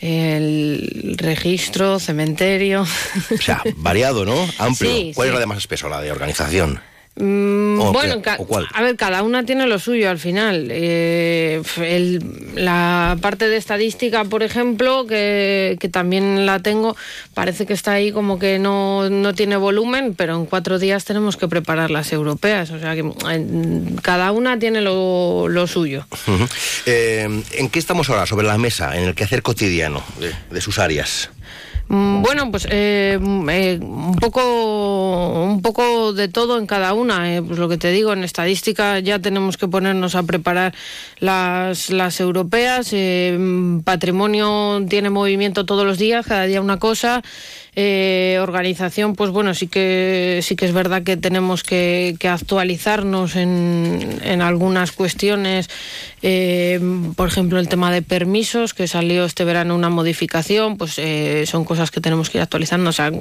[0.00, 2.82] el registro, cementerio.
[2.82, 4.46] O sea, variado, ¿no?
[4.58, 5.14] Amplio.
[5.14, 6.80] ¿Cuál es la de más espeso, la de organización?
[7.18, 8.20] Mm, bueno,
[8.74, 10.68] a ver, cada una tiene lo suyo al final.
[10.70, 11.62] Eh,
[12.54, 16.94] la parte de estadística, por ejemplo, que, también la tengo,
[17.32, 21.48] parece que está ahí como que no, tiene volumen, pero en cuatro días tenemos que
[21.48, 22.70] preparar las europeas.
[22.70, 23.10] O sea que
[24.02, 26.06] cada una tiene lo, suyo.
[26.84, 30.02] Eh, ¿En qué estamos ahora sobre la mesa, en el quehacer cotidiano
[30.50, 31.30] de sus áreas?
[31.88, 37.36] Mm, bueno, pues eh, mm, eh, un poco un poco de todo en cada una.
[37.36, 40.74] Eh, pues lo que te digo, en estadística ya tenemos que ponernos a preparar
[41.20, 42.92] las, las europeas.
[42.92, 47.22] Mm, patrimonio tiene movimiento todos los días, cada día una cosa.
[47.78, 54.18] Eh, organización, pues bueno, sí que sí que es verdad que tenemos que, actualizarnos en,
[54.22, 55.68] en, algunas cuestiones.
[56.22, 56.80] Eh,
[57.16, 61.66] por ejemplo, el tema de permisos, que salió este verano una modificación, pues eh, son
[61.66, 62.88] cosas que tenemos que ir actualizando.
[62.88, 63.12] O sea,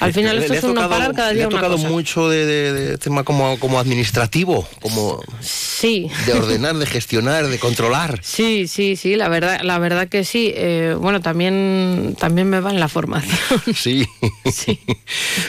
[0.00, 3.60] al final esto es un parar cada día ¿le ha tocado mucho de, tema como,
[3.60, 6.10] como administrativo, como sí.
[6.26, 8.18] de ordenar, de gestionar, de controlar.
[8.24, 10.52] Sí, sí, sí, la verdad, la verdad que sí.
[10.98, 13.62] bueno, también también me va en la formación.
[13.84, 14.06] Sí.
[14.50, 14.80] sí.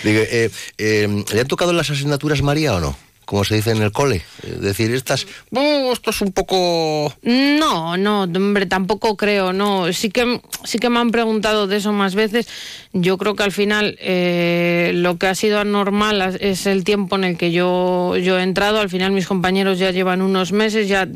[0.03, 2.95] Eh, eh, ¿Le han tocado las asignaturas María o no?
[3.25, 4.21] como se dice en el cole.
[4.43, 7.11] Es decir, estas, bueno, esto es un poco...
[7.23, 9.91] No, no, hombre, tampoco creo, no.
[9.93, 12.47] Sí que, sí que me han preguntado de eso más veces.
[12.93, 17.23] Yo creo que al final eh, lo que ha sido anormal es el tiempo en
[17.23, 18.79] el que yo, yo he entrado.
[18.79, 21.07] Al final mis compañeros ya llevan unos meses, ya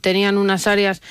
[0.00, 1.02] tenían unas áreas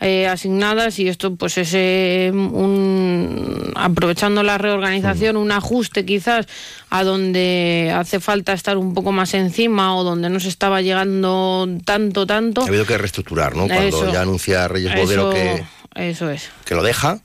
[0.00, 6.46] eh, asignadas y esto pues es eh, un, aprovechando la reorganización, un ajuste quizás
[6.90, 11.68] a donde hace falta estar un poco más encima o donde no se estaba llegando
[11.84, 12.62] tanto, tanto.
[12.62, 13.66] Ha habido que reestructurar, ¿no?
[13.66, 16.50] Cuando ya anuncia Reyes Bodero que, eso es.
[16.64, 17.20] que lo deja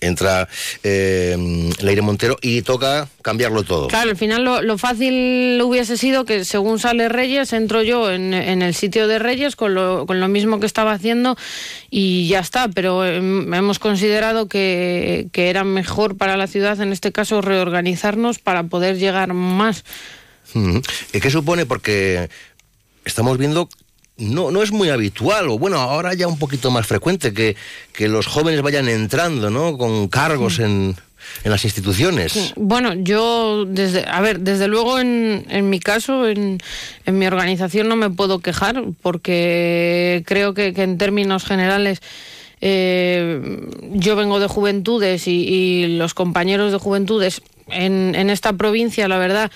[0.00, 0.48] entra
[0.82, 3.88] eh, Leire Montero y toca cambiarlo todo.
[3.88, 8.74] Claro, al final lo, fácil hubiese sido que según sale Reyes, entro yo en, el
[8.74, 11.36] sitio de Reyes con lo, con lo, mismo que estaba haciendo
[11.90, 16.92] y ya está, pero em, hemos considerado que, que era mejor para la ciudad, en
[16.92, 19.84] este caso, reorganizarnos para poder llegar más.
[21.12, 21.66] ¿Y qué supone?
[21.66, 22.28] Porque
[23.04, 23.68] estamos viendo
[24.16, 27.56] no, no es muy habitual, o bueno, ahora ya un poquito más frecuente, que,
[27.92, 29.76] que los jóvenes vayan entrando, ¿no?
[29.76, 30.94] Con cargos en,
[31.42, 32.52] en las instituciones.
[32.56, 36.58] Bueno, yo, desde, a ver, desde luego en, en mi caso, en,
[37.06, 42.00] en, mi organización no me puedo quejar, porque creo que, en términos generales...
[42.66, 43.60] Eh,
[43.92, 49.18] yo vengo de juventudes y, y, los compañeros de juventudes en, en esta provincia, la
[49.18, 49.50] verdad,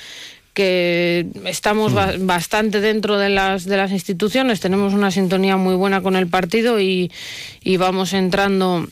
[0.59, 2.27] que estamos mm.
[2.27, 6.81] bastante dentro de las, de las instituciones, tenemos una sintonía muy buena con el partido
[6.81, 7.13] y,
[7.63, 8.89] y vamos entrando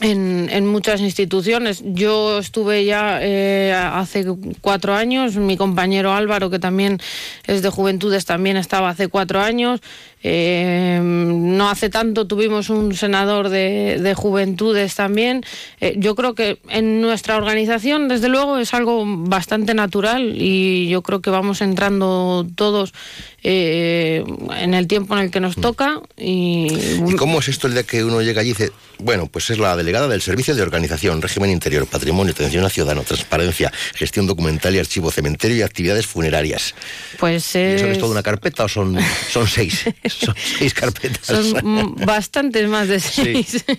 [0.00, 1.84] en, en, muchas instituciones.
[1.84, 4.26] Yo estuve ya eh, hace
[4.60, 6.98] cuatro años, mi compañero Álvaro, que también
[7.46, 9.80] es de Juventudes, también estaba hace cuatro años.
[10.22, 15.44] Eh, no hace tanto tuvimos un senador de, de Juventudes también.
[15.80, 21.02] Eh, yo creo que en nuestra organización, desde luego, es algo bastante natural y yo
[21.02, 22.92] creo que vamos entrando todos
[23.42, 24.22] eh,
[24.58, 25.60] en el tiempo en el que nos mm.
[25.60, 26.00] toca.
[26.18, 26.68] Y...
[27.06, 29.58] ¿Y cómo es esto el de que uno llega allí y dice, bueno, pues es
[29.58, 34.74] la delegada del Servicio de Organización, Régimen Interior, Patrimonio, Atención a Ciudadano, Transparencia, Gestión Documental
[34.74, 36.74] y Archivo, Cementerio y Actividades Funerarias?
[37.18, 37.80] Pues es...
[37.80, 38.98] ¿Eso es toda una carpeta o son,
[39.30, 39.84] son seis?
[40.12, 41.26] son seis carpetas.
[41.26, 43.64] Son bastantes más de seis.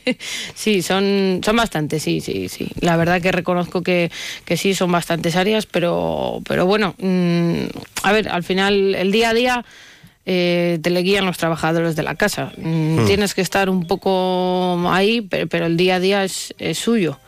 [0.56, 2.68] Sí, son, son bastantes, sí, sí, sí.
[2.80, 4.12] La verdad que reconozco que,
[4.46, 7.64] que sí, son bastantes áreas, pero, pero bueno, mm,
[8.04, 9.66] a ver, al final, el día a día...
[10.24, 12.52] Eh, te le guían los trabajadores de la casa.
[12.58, 13.06] Mm, hmm.
[13.08, 17.20] Tienes que estar un poco ahí, pero, el día a día es, suyo.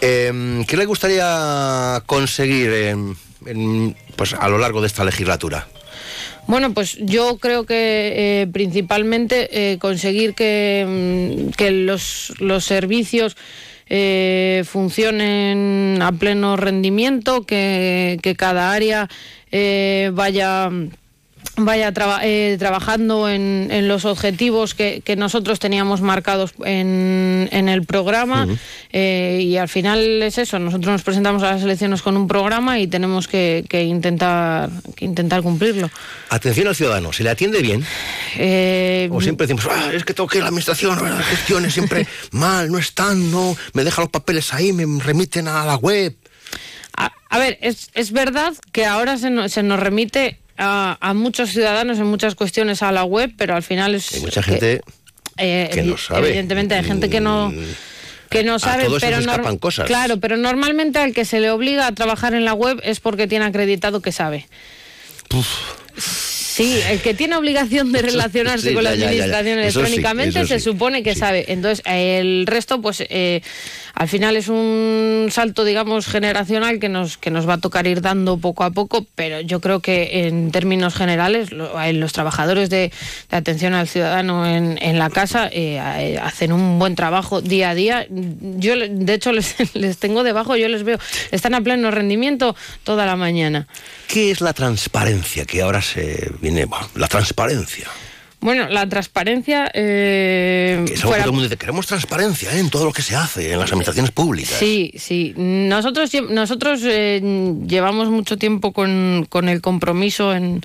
[0.00, 2.96] Em, ¿Qué le gustaría conseguir
[4.14, 5.66] pues, a lo largo de esta legislatura?
[6.46, 13.36] Bueno, pues yo creo que eh, principalmente eh, conseguir que, mm, los, los servicios
[13.88, 19.08] eh, funcionen a pleno rendimiento, que, que cada área
[20.12, 20.70] vaya
[21.56, 21.92] vaya
[22.22, 28.46] eh, trabajando en, en, los objetivos que, que, nosotros teníamos marcados en, en el programa
[28.92, 32.78] eh, y al final es eso, nosotros nos presentamos a las elecciones con un programa
[32.78, 35.90] y tenemos que, que intentar, que intentar cumplirlo.
[36.28, 37.84] Atención al ciudadano, ¿se le atiende bien?
[38.36, 41.72] Eh, o siempre decimos, ah, es que tengo que ir a la administración, las gestiones
[41.72, 46.14] siempre mal, no están, no, me dejan los papeles ahí, me remiten a la web.
[46.98, 51.50] A, a ver, es, es verdad que ahora se, no, se nos remite a, muchos
[51.50, 54.12] ciudadanos en muchas cuestiones a la web, pero al final es...
[54.14, 54.80] Hay mucha gente
[55.36, 56.28] eh, que no sabe.
[56.28, 57.64] Evidentemente hay gente que no mm,
[58.30, 59.86] que no sabe, pero escapan cosas.
[59.86, 63.26] Claro, pero normalmente al que se le obliga a trabajar en la web es porque
[63.26, 64.46] tiene acreditado que sabe.
[66.56, 71.44] Sí, el que tiene obligación de relacionarse con la administración electrónicamente se supone que sabe.
[71.48, 73.42] Entonces, el resto, pues eh,
[73.92, 78.00] al final es un salto, digamos, generacional que nos, que nos va a tocar ir
[78.00, 82.90] dando poco a poco, pero yo creo que en términos generales, los trabajadores de,
[83.30, 87.74] atención al ciudadano en, en la casa eh, eh, hacen un buen trabajo día a
[87.74, 88.06] día.
[88.08, 90.98] Yo, de hecho, les, les tengo debajo, yo les veo,
[91.32, 93.66] están a pleno rendimiento toda la mañana.
[94.08, 96.66] ¿Qué es la transparencia que ahora se viene?
[96.94, 97.88] la transparencia.
[98.40, 99.70] Bueno, la transparencia...
[99.72, 102.60] Eh, es algo que todo el mundo dice, queremos transparencia ¿eh?
[102.60, 104.56] en todo lo que se hace, en las administraciones públicas.
[104.58, 105.32] Sí, sí.
[105.36, 107.20] Nosotros, nosotros eh,
[107.66, 110.62] llevamos mucho tiempo con, con, el compromiso, en,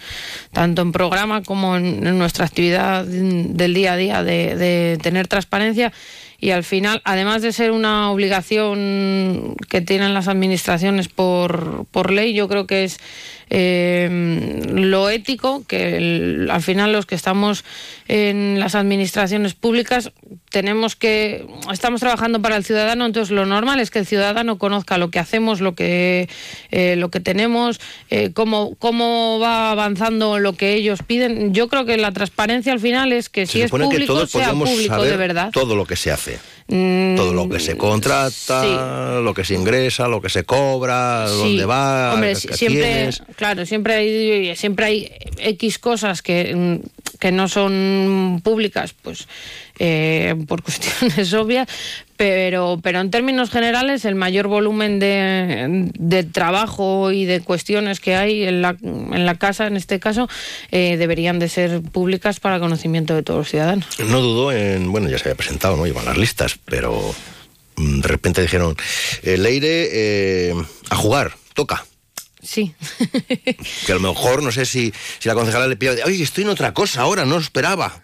[0.51, 5.93] tanto en programa como en, nuestra actividad del día a día, de, de tener transparencia
[6.41, 12.33] y al final, además de ser una obligación que tienen las administraciones por, por ley,
[12.33, 12.97] yo creo que es
[13.53, 17.65] eh, lo ético, que al final los que estamos
[18.07, 20.11] en las administraciones públicas
[20.49, 24.97] tenemos que estamos trabajando para el ciudadano entonces lo normal es que el ciudadano conozca
[24.97, 26.27] lo que hacemos lo que
[26.71, 27.79] eh, lo que tenemos
[28.09, 32.81] eh, cómo cómo va avanzando lo que ellos piden yo creo que la transparencia al
[32.81, 35.51] final es que Se si es supone que público todos sea público saber de verdad
[35.51, 36.39] todo lo que se hace.
[36.73, 41.33] Mm, Todo lo que se contrata, lo que se ingresa, lo que se cobra, Sí.
[41.37, 43.21] dónde va, Hombre, siempre, tienes.
[43.35, 46.79] claro, siempre hay, siempre hay X cosas que, mm,
[47.21, 49.27] que no son públicas, pues
[49.77, 51.69] eh, por cuestiones obvias,
[52.17, 58.15] pero, pero en términos generales el mayor volumen de, de trabajo y de cuestiones que
[58.15, 60.27] hay en la, en la casa, en este caso,
[60.71, 63.85] eh, deberían de ser públicas para conocimiento de todos los ciudadanos.
[63.99, 65.85] No dudo en, bueno, ya se había presentado, ¿no?
[65.85, 67.13] Iban las listas, pero
[67.75, 68.75] mm, de repente dijeron,
[69.21, 70.55] eh, Leire, eh,
[70.89, 71.85] a jugar, toca.
[72.41, 72.73] Sí.
[73.85, 76.49] Que a lo mejor, no sé si, si la concejala le pide, oye, estoy en
[76.49, 78.03] otra cosa ahora, no esperaba.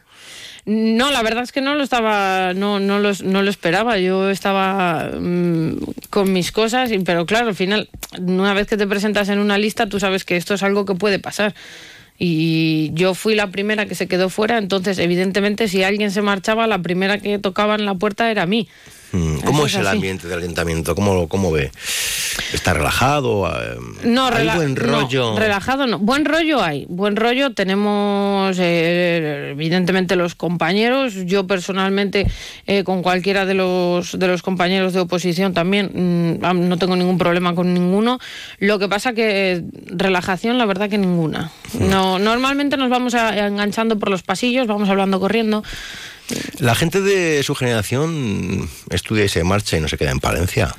[0.66, 3.98] No, la verdad es que no lo estaba, no, no, lo, no lo esperaba.
[4.00, 5.78] Yo estaba mm,
[6.10, 9.58] con mis cosas, y- pero claro, al final, una vez que te presentas en una
[9.58, 11.56] lista, tú sabes que esto es algo que puede pasar.
[12.20, 16.68] Y yo fui la primera que se quedó fuera, entonces, evidentemente, si alguien se marchaba,
[16.68, 18.68] la primera que tocaba en la puerta era a mí.
[19.14, 20.94] Mm, ¿Cómo es es el ambiente del ayuntamiento?
[20.96, 21.72] ¿Cómo, cómo ve?
[22.54, 23.48] ¿Está relajado?
[23.48, 25.38] Eh, No, ¿Hay rela- buen no, rollo?
[25.38, 25.98] relajado no.
[26.00, 26.86] Buen rollo hay.
[26.90, 31.14] Buen rollo tenemos, eh, evidentemente, los compañeros.
[31.26, 32.28] Yo personalmente,
[32.68, 37.18] eh, con cualquiera de los, de los compañeros de oposición también, mm, no tengo ningún
[37.18, 38.20] problema con ninguno.
[38.60, 41.52] Lo que pasa que eh, relajación, la verdad que ninguna.
[41.80, 45.64] No, normalmente nos vamos a- enganchando por los pasillos, vamos hablando corriendo.
[46.60, 50.76] La gente de su generación estudia y se marcha y no se queda en Palencia.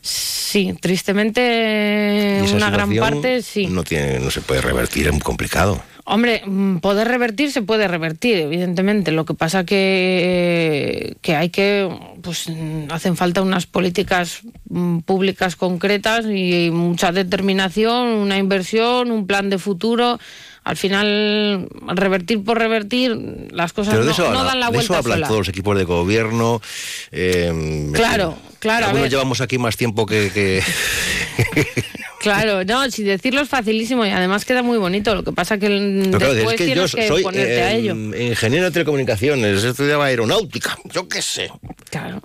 [0.00, 3.66] Sí, tristemente, una gran parte sí.
[3.68, 5.82] No, tiene, no se puede revertir, es muy complicado.
[6.04, 9.12] Hombre, mm, poder revertir se puede revertir, evidentemente.
[9.12, 11.88] Lo que pasa que, que hay que,
[12.22, 19.28] pues mm, hacen falta unas políticas mm, públicas concretas y mucha determinación, una inversión, un
[19.28, 20.18] plan de futuro.
[20.64, 23.16] Al final, revertir por revertir,
[23.50, 25.26] las cosas no, no dan la de eso vuelta hablan sola.
[25.26, 26.62] todos los equipos de gobierno.
[27.10, 30.30] eh, Claro, claro, a Algunos llevamos aquí más tiempo que...
[30.32, 30.62] que-
[32.22, 35.12] Claro, no, si decirlo es facilísimo y además queda muy bonito.
[35.16, 37.62] Lo que pasa que mm, Pero claro, después es que yo tienes que soy ponerte
[37.62, 37.94] a eh, ello.
[37.96, 41.50] ingeniero de telecomunicaciones, estudiaba aeronáutica, yo qué sé.
[41.90, 42.20] Claro.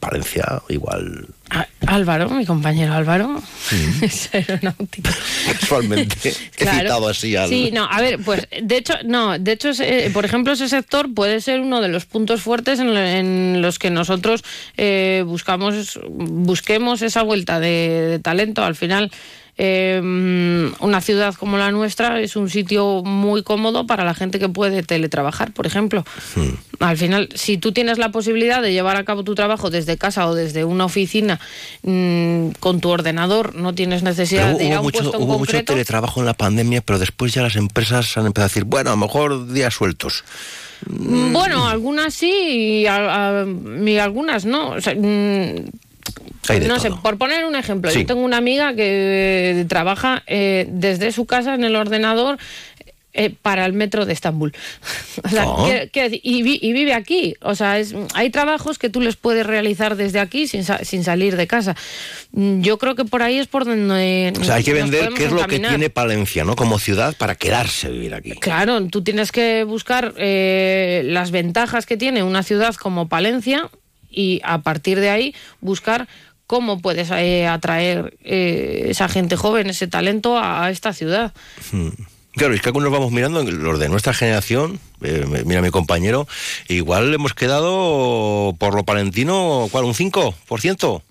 [0.00, 3.42] Palencia, igual, Á- Álvaro, mi compañero Álvaro,
[4.02, 5.10] es aeronáutico.
[5.60, 6.32] casualmente, he
[6.66, 7.48] citado así al...
[7.48, 9.70] Sí, no, a ver, pues de hecho, no, de hecho,
[10.12, 13.90] por ejemplo, ese sector puede ser uno de los puntos fuertes en, en los que
[13.90, 14.44] nosotros
[14.76, 17.68] eh, buscamos, busquemos esa vuelta de,
[18.08, 18.62] de talento.
[18.64, 19.10] Al final,
[19.60, 20.00] eh,
[20.80, 24.82] una ciudad como la nuestra es un sitio muy cómodo para la gente que puede
[24.84, 26.04] teletrabajar, por ejemplo.
[26.78, 30.28] Al final, si tú tienes la posibilidad de llevar a cabo tu trabajo desde casa
[30.28, 31.40] o desde una oficina
[31.82, 35.22] mm, con tu ordenador, no tienes necesidad Pero de ir a un mucho, puesto en
[35.24, 38.64] hubo mucho teletrabajo en la pandemia, pero después ya las empresas han empezado a decir,
[38.64, 40.22] bueno, a lo mejor días sueltos.
[40.88, 42.30] Mm, Bueno, algunas sí
[42.82, 43.46] y, a- a-
[43.84, 44.70] y algunas no.
[44.70, 45.64] O sea, mm,
[46.48, 48.00] Hay de no sé, por poner un ejemplo, Sí.
[48.00, 52.38] yo tengo una amiga que eh, trabaja eh, desde su casa en el ordenador
[53.14, 54.52] eh, para el metro de Estambul.
[55.24, 55.56] O sea, Ah.
[55.66, 57.34] quiero- quiero decir, y, vi- y vive aquí.
[57.42, 61.02] O sea, es, hay trabajos que tú les puedes realizar desde aquí sin, sa- sin
[61.02, 61.74] salir de casa.
[62.32, 64.32] Mm, Yo creo que por ahí es por donde.
[64.40, 66.54] O sea, hay que vender qué es lo que tiene Palencia, ¿no?
[66.54, 68.30] Como ciudad para quedarse a vivir aquí.
[68.34, 73.68] Claro, tú tienes que buscar eh, las ventajas que tiene una ciudad como Palencia
[74.10, 76.08] y a partir de ahí buscar
[76.46, 81.34] cómo puedes eh, atraer eh, esa gente joven, ese talento a, a esta ciudad.
[81.72, 81.90] Hmm.
[82.32, 86.28] Claro, es que algunos vamos mirando, los de nuestra generación, eh, mira mi compañero,
[86.68, 89.84] igual hemos quedado por lo palentino, ¿cuál?
[89.84, 91.02] ¿Un 5%?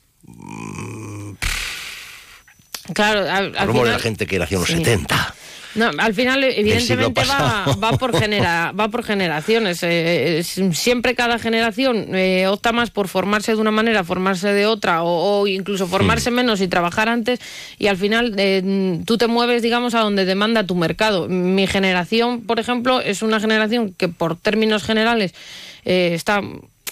[2.94, 4.78] Claro, al, al Hablamos de la final, gente que nació en los Sí.
[4.78, 5.36] 70.
[5.78, 9.82] No, al final evidentemente va, por genera, va por generaciones.
[9.84, 14.66] eh, es- siempre cada generación eh, opta más por formarse de una manera, formarse de
[14.66, 17.40] otra, o, o incluso formarse menos y trabajar antes.
[17.78, 21.28] Y al final eh, tú te mueves, digamos, a donde demanda tu mercado.
[21.30, 25.34] Mi generación, por ejemplo, es una generación que por términos generales
[25.86, 26.42] eh, está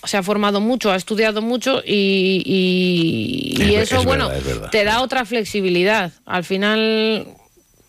[0.03, 4.69] se ha formado mucho, ha estudiado mucho y, eso, es bueno, verdad, es verdad.
[4.69, 6.11] te da otra flexibilidad.
[6.25, 7.25] Al final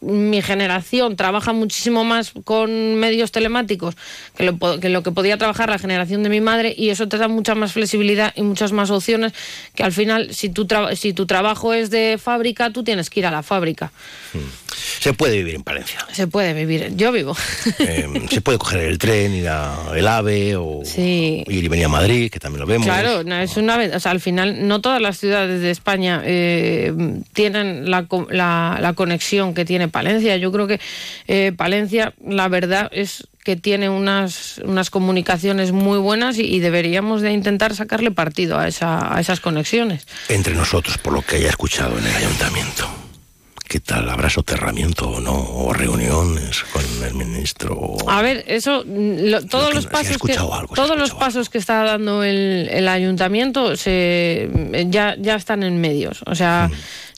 [0.07, 3.97] mi generación trabaja muchísimo más con medios telemáticos
[4.37, 7.19] que lo, que lo que podía trabajar la generación de mi madre y eso te
[7.19, 9.33] da mucha más flexibilidad y muchas más opciones
[9.75, 13.27] que al final si tu, si tu trabajo es de fábrica, tú tienes que ir
[13.27, 13.93] a la fábrica.
[14.33, 14.39] Hmm.
[15.01, 16.07] Se puede vivir en Palencia.
[16.13, 17.37] Se puede vivir, yo vivo.
[17.79, 21.89] Em, se puede coger el tren, ir a el AVE o ir y venir a
[21.89, 22.87] Madrid, que también lo vemos.
[22.87, 26.93] Claro, es una o sea, al final no todas las ciudades de España eh,
[27.33, 30.37] tienen la, la, conexión que tiene Palencia.
[30.37, 30.79] Yo creo que
[31.27, 37.33] eh, Palencia, la verdad es que tiene unas, unas comunicaciones muy buenas y, deberíamos de
[37.33, 40.07] intentar sacarle partido a, esa, a esas conexiones.
[40.29, 43.06] Entre nosotros, por lo que haya escuchado en el ayuntamiento.
[43.69, 44.09] ¿Qué tal?
[44.09, 45.35] ¿Habrá soterramiento o no?
[45.35, 47.97] ¿O reuniones con el ministro?
[48.07, 48.85] A ver, eso,
[49.51, 54.49] todos los pasos que todos los pasos que está dando el, ayuntamiento se
[54.89, 56.23] ya, ya están en medios.
[56.27, 56.71] O sea,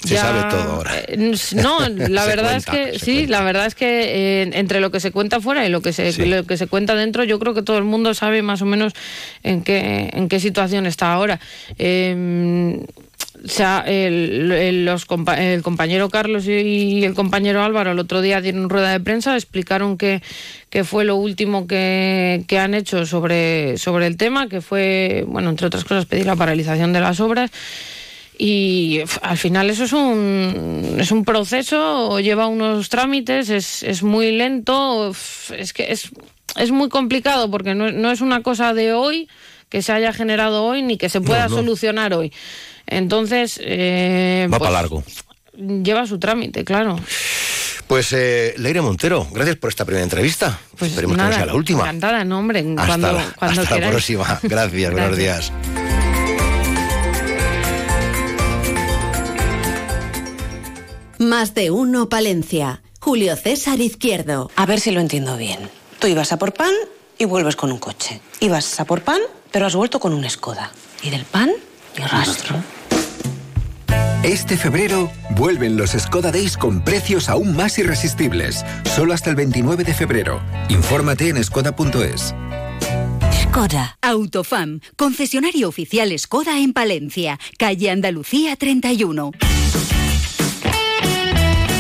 [0.03, 0.93] se sabe todo ahora.
[1.07, 5.01] Eh, no, la verdad es que sí, la verdad es que eh, entre lo que
[5.01, 7.63] se cuenta fuera y lo que se lo que se cuenta dentro, yo creo que
[7.63, 8.95] todo el mundo sabe más o menos
[9.43, 11.41] en qué en qué situación está ahora.
[11.79, 12.81] Eh,
[13.45, 18.68] o sea, el, los, el compañero Carlos y el compañero Álvaro el otro día dieron
[18.68, 20.22] rueda de prensa, explicaron que,
[20.70, 25.51] que fue lo último que, que, han hecho sobre, sobre el tema, que fue, bueno,
[25.51, 27.51] entre otras cosas, pedir la paralización de las obras.
[28.41, 34.30] Y al final eso es un, es un proceso, lleva unos trámites, es, es muy
[34.30, 35.12] lento,
[35.51, 36.11] es que es,
[36.57, 39.28] es muy complicado porque no, no, es una cosa de hoy
[39.68, 42.32] que se haya generado hoy ni que se pueda solucionar hoy.
[42.89, 43.61] Entonces...
[43.62, 45.05] Eh, Va para pues, largo.
[45.82, 46.99] Lleva su trámite, claro.
[47.86, 50.59] Pues eh, Leire Montero, gracias por esta primera entrevista.
[50.76, 51.80] Pues Esperemos que no sea la última.
[51.80, 52.61] Encantada, no, hombre.
[52.61, 54.41] Hasta cuando, la, cuando hasta la próxima.
[54.43, 55.53] Gracias, buenos días.
[61.18, 62.82] Más de uno, Palencia.
[63.01, 64.51] Julio César Izquierdo.
[64.55, 65.70] A ver si lo entiendo bien.
[65.99, 66.72] Tú ibas a por pan
[67.16, 68.20] y vuelves con un coche.
[68.41, 69.20] Ibas a por pan,
[69.51, 70.70] pero has vuelto con un Skoda.
[71.03, 71.51] ¿Y del pan?
[71.97, 72.62] rastro.
[74.25, 78.64] Este febrero vuelven los Skoda Days con precios aún más irresistibles.
[78.85, 80.43] Solo hasta el 29 de febrero.
[80.69, 82.35] Infórmate en skoda.es.
[83.43, 83.97] Skoda.
[84.03, 89.31] Autofam, concesionario oficial Skoda en Palencia, calle Andalucía 31.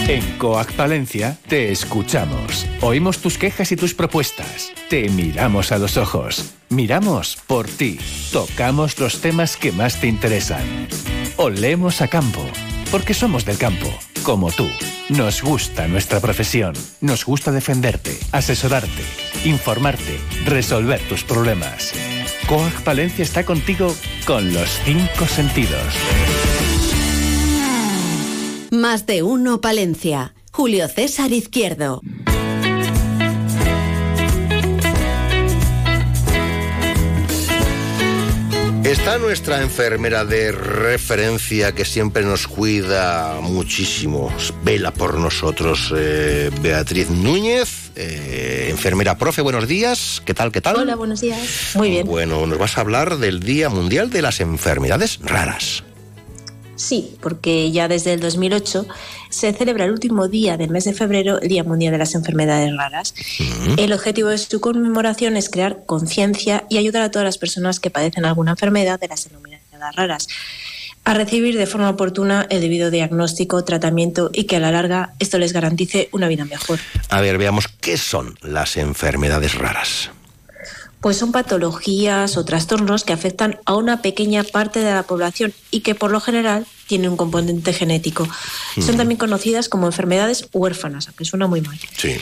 [0.08, 2.66] En Coac Palencia te escuchamos.
[2.80, 4.72] Oímos tus quejas y tus propuestas.
[4.88, 6.54] Te miramos a los ojos.
[6.70, 7.98] Miramos por ti.
[8.32, 10.64] Tocamos los temas que más te interesan.
[11.36, 12.42] Olemos a campo.
[12.90, 13.86] Porque somos del campo,
[14.22, 14.66] como tú.
[15.10, 16.72] Nos gusta nuestra profesión.
[17.02, 19.02] Nos gusta defenderte, asesorarte,
[19.44, 21.92] informarte, resolver tus problemas.
[22.46, 23.94] Coac Palencia está contigo
[24.24, 25.94] con los cinco sentidos.
[28.70, 30.34] Más de uno Palencia.
[30.52, 32.02] Julio César Izquierdo.
[38.84, 44.32] Está nuestra enfermera de referencia que siempre nos cuida muchísimo,
[44.64, 50.76] vela por nosotros, eh, Beatriz Núñez, eh, enfermera profe, buenos días, ¿qué tal, qué tal?
[50.76, 52.06] Hola, buenos días, muy bien.
[52.06, 55.84] Bueno, nos vas a hablar del Día Mundial de las Enfermedades Raras.
[56.78, 58.86] Sí, porque ya desde el 2008
[59.30, 62.74] se celebra el último día del mes de febrero, el Día Mundial de las Enfermedades
[62.76, 63.14] Raras.
[63.76, 67.90] El objetivo de su conmemoración es crear conciencia y ayudar a todas las personas que
[67.90, 70.28] padecen alguna enfermedad de las denominadas raras
[71.04, 75.38] a recibir de forma oportuna el debido diagnóstico, tratamiento y que a la larga esto
[75.38, 76.78] les garantice una vida mejor.
[77.08, 80.10] A ver, veamos qué son las enfermedades raras
[81.00, 85.80] pues son patologías o trastornos que afectan a una pequeña parte de la población y
[85.80, 88.28] que por lo general tienen un componente genético.
[88.80, 91.78] Son también conocidas como enfermedades huérfanas, aunque suena muy mal.
[91.96, 92.16] Sí.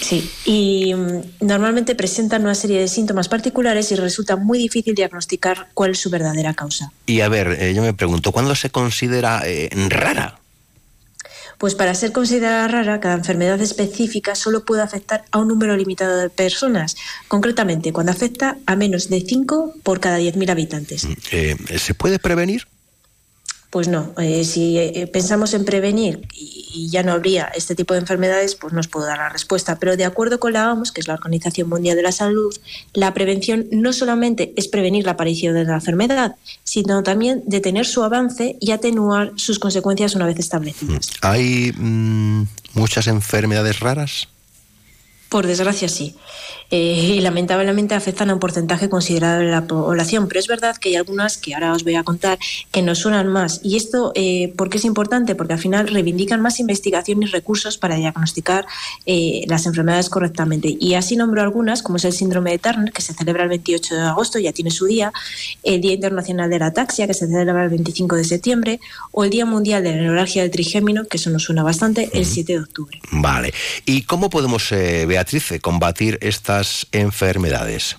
[0.00, 5.68] Sí, y mm, normalmente presentan una serie de síntomas particulares y resulta muy difícil diagnosticar
[5.74, 6.90] cuál es su verdadera causa.
[7.04, 10.39] Y a ver, eh, yo me pregunto, ¿cuándo se considera eh, rara
[11.60, 16.16] pues para ser considerada rara, cada enfermedad específica solo puede afectar a un número limitado
[16.16, 16.96] de personas,
[17.28, 21.04] concretamente cuando afecta a menos de 5 por cada 10.000 habitantes.
[21.04, 22.66] Mm, eh, ¿Se puede prevenir?
[23.70, 28.00] Pues no, eh, si eh, pensamos en prevenir y, ya no habría este tipo de
[28.00, 29.78] enfermedades, pues no os puedo dar la respuesta.
[29.78, 32.56] Pero de acuerdo con la OMS, que es la Organización Mundial de la Salud,
[32.94, 38.02] la prevención no solamente es prevenir la aparición de la enfermedad, sino también detener su
[38.02, 41.10] avance y atenuar sus consecuencias una vez establecidas.
[41.20, 44.28] ¿Hay mm, muchas enfermedades raras?
[45.28, 46.16] Por desgracia, sí.
[46.70, 50.28] Eh, y lamentablemente afectan a un porcentaje considerable de la población.
[50.28, 52.38] Pero es verdad que hay algunas que ahora os voy a contar
[52.70, 53.60] que nos suenan más.
[53.64, 55.34] Y esto, eh, ¿por qué es importante?
[55.34, 58.66] Porque al final reivindican más investigación y recursos para diagnosticar
[59.04, 60.76] eh, las enfermedades correctamente.
[60.78, 63.94] Y así nombro algunas, como es el síndrome de Turner, que se celebra el 28
[63.96, 65.12] de agosto, ya tiene su día,
[65.64, 69.30] el Día Internacional de la Ataxia, que se celebra el 25 de septiembre, o el
[69.30, 72.60] Día Mundial de la Neuralgia del Trigémino, que eso nos suena bastante, el 7 de
[72.60, 73.00] octubre.
[73.10, 73.52] Vale.
[73.86, 76.18] ¿Y cómo podemos ver Beatriz, combatir
[76.60, 77.96] estas enfermedades?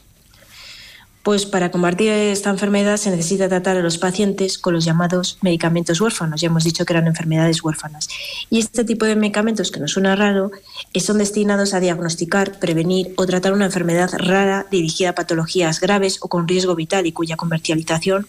[1.24, 6.02] Pues para combatir esta enfermedad se necesita tratar a los pacientes con los llamados medicamentos
[6.02, 6.42] huérfanos.
[6.42, 8.08] Ya hemos dicho que eran enfermedades huérfanas.
[8.50, 10.52] Y este tipo de medicamentos, que nos suena raro,
[10.94, 16.18] eh, son destinados a diagnosticar, prevenir o tratar una enfermedad rara dirigida a patologías graves
[16.22, 18.26] o con riesgo vital y cuya comercialización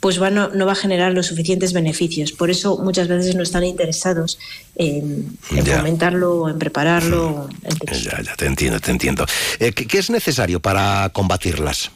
[0.00, 2.30] pues va, no, va a generar los suficientes beneficios.
[2.32, 4.38] Por eso muchas veces no están interesados
[4.76, 7.48] en, en fomentarlo, en prepararlo.
[7.90, 9.24] Ya, ya, te entiendo, te entiendo.
[9.58, 11.90] Eh, ¿Qué es necesario para combatirlas?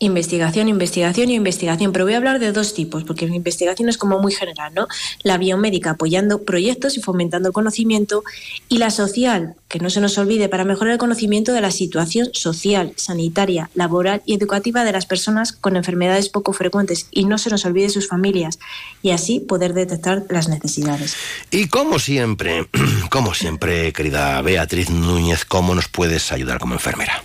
[0.00, 3.98] Investigación, investigación y investigación, pero voy a hablar de dos tipos, porque la investigación es
[3.98, 4.86] como muy general, ¿no?
[5.22, 8.22] La biomédica apoyando proyectos y fomentando el conocimiento,
[8.68, 12.28] y la social, que no se nos olvide, para mejorar el conocimiento de la situación
[12.32, 17.50] social, sanitaria, laboral y educativa de las personas con enfermedades poco frecuentes, y no se
[17.50, 18.60] nos olvide sus familias,
[19.02, 21.16] y así poder detectar las necesidades.
[21.50, 22.68] Y como siempre,
[23.10, 27.24] como siempre, querida Beatriz Núñez, ¿cómo nos puedes ayudar como enfermera?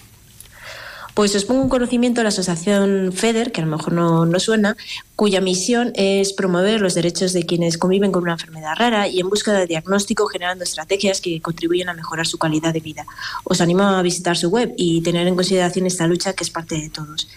[1.13, 4.39] Pues os pongo un conocimiento de la asociación FEDER, que a lo mejor no, no
[4.39, 4.75] suena,
[5.15, 9.29] cuya misión es promover los derechos de quienes conviven con una enfermedad rara y en
[9.29, 13.05] busca de diagnóstico generando estrategias que contribuyen a mejorar su calidad de vida.
[13.43, 16.75] Os animo a visitar su web y tener en consideración esta lucha que es parte
[16.75, 17.27] de todos.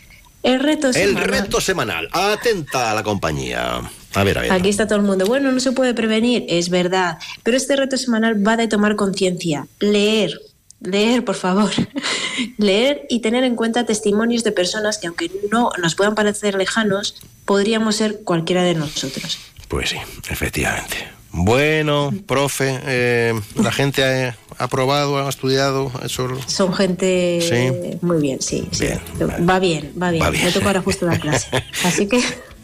[0.43, 1.23] El reto semanal.
[1.23, 2.09] El reto semanal.
[2.13, 3.81] Atenta a la compañía.
[4.15, 4.53] A ver, a ver.
[4.53, 5.27] Aquí está todo el mundo.
[5.27, 7.19] Bueno, no se puede prevenir, es verdad.
[7.43, 10.41] Pero este reto semanal va de tomar conciencia, leer,
[10.87, 11.71] leer, por favor,
[12.59, 17.17] leer y tener en cuenta testimonios de personas que aunque no nos puedan parecer lejanos,
[17.45, 19.39] podríamos ser cualquiera de nosotros.
[19.69, 19.99] Pues sí,
[20.31, 21.17] efectivamente.
[21.39, 26.29] Bueno, profe, eh, la gente ha, aprobado, ha estudiado, eso.
[26.47, 28.67] Son gente muy bien, sí,
[29.21, 30.25] Va bien, va bien.
[30.33, 31.49] Me toca ahora justo la clase.
[31.85, 32.23] Así que.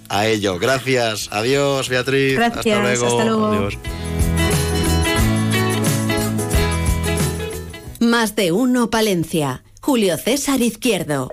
[0.09, 1.29] A ello, gracias.
[1.33, 2.35] Adiós, Beatriz.
[2.35, 3.07] Gracias, hasta luego.
[3.07, 3.47] Hasta luego.
[3.47, 3.79] Adiós.
[8.13, 9.65] Más de uno Palencia.
[9.81, 11.31] Julio César Izquierdo.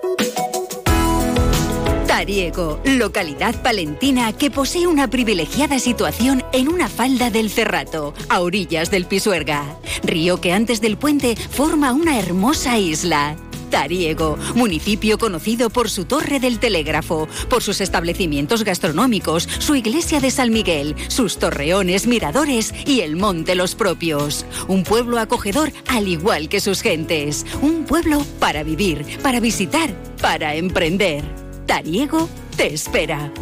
[2.06, 8.90] Tariego, localidad palentina que posee una privilegiada situación en una falda del Cerrato, a orillas
[8.90, 13.36] del Pisuerga, río que antes del puente forma una hermosa isla.
[13.70, 20.30] Tariego, municipio conocido por su torre del telégrafo, por sus establecimientos gastronómicos, su iglesia de
[20.30, 24.44] San Miguel, sus torreones, miradores y el monte Los Propios.
[24.68, 27.46] Un pueblo acogedor al igual que sus gentes.
[27.62, 31.24] Un pueblo para vivir, para visitar, para emprender.
[31.66, 33.32] Tariego te espera.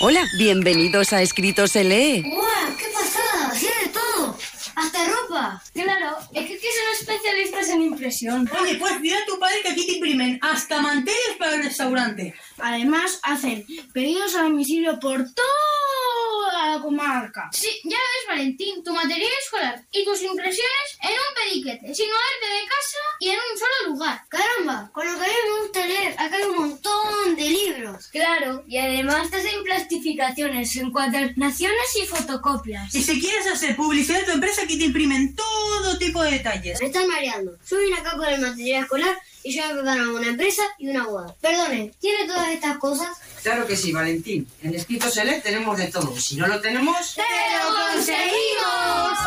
[0.00, 2.22] Hola, bienvenidos a Escritos LE.
[2.22, 3.54] ¡Qué pasada!
[3.54, 4.36] ¡Sí de todo!
[4.76, 5.62] ¡Hasta ropa!
[5.72, 8.50] Claro, es que aquí son especialistas en impresión.
[8.60, 12.34] Oye, pues mira a tu padre que aquí te imprimen hasta manteles para el restaurante.
[12.58, 17.48] Además, hacen pedidos a domicilio por toda la comarca.
[17.52, 22.46] Sí, ya ves, Valentín, tu material escolar y tus impresiones en un periquete, sin moverte
[22.46, 24.22] de casa y en un solo lugar.
[24.28, 28.08] Caramba, con lo que a mí me gusta leer, acá hay un montón de libros.
[28.08, 32.94] Claro, y además te hacen plastificaciones, encuadernaciones y fotocopias.
[32.94, 36.80] Y si quieres hacer publicidad de tu empresa, aquí te imprimen todo tipo de detalles.
[36.80, 37.52] Me están mareando.
[37.64, 41.06] Soy una acá con el material escolar y yo me preparo una empresa y una
[41.06, 41.36] boda.
[41.40, 43.08] Perdone, ¿tiene todas estas cosas?
[43.42, 44.48] Claro que sí, Valentín.
[44.62, 46.18] En Escrito Select tenemos de todo.
[46.18, 47.14] Si no lo tenemos...
[47.14, 49.18] ¡Te lo conseguimos!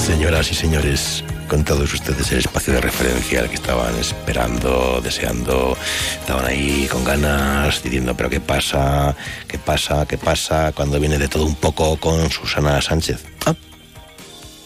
[0.05, 5.76] Señoras y señores, con todos ustedes el espacio de referencia al que estaban esperando, deseando,
[6.19, 9.15] estaban ahí con ganas, diciendo, pero ¿qué pasa?
[9.47, 10.05] ¿Qué pasa?
[10.05, 10.73] ¿Qué pasa?
[10.73, 13.26] Cuando viene de todo un poco con Susana Sánchez.
[13.47, 13.55] Ah,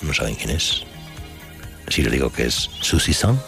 [0.02, 0.84] no saben quién es.
[1.88, 3.42] Si le digo que es Susi San,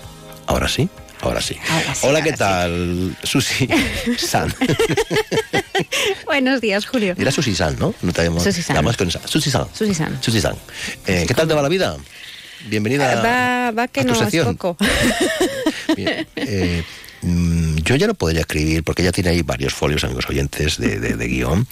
[0.48, 0.90] ahora sí.
[1.24, 1.56] Ahora sí.
[2.02, 3.16] Hola, ¿qué tal?
[3.24, 3.66] Susi
[4.18, 4.54] San.
[6.26, 7.16] Buenos días, Julio.
[7.18, 7.96] Era Susi San, ¿no?
[8.02, 8.84] No te Susi San.
[8.84, 9.10] con.
[9.10, 9.68] Susi San.
[9.74, 10.22] Susi San.
[10.22, 10.56] Susi San.
[11.08, 11.96] Eh, ¿Qué tal te va la vida?
[12.68, 14.58] Bienvenida va, va que a tu no sección.
[14.58, 14.76] poco.
[15.96, 16.84] Bien, eh,
[17.22, 21.00] mm, Yo ya no podría escribir, porque ya tiene ahí varios folios, amigos oyentes, de,
[21.00, 21.66] de, de guion,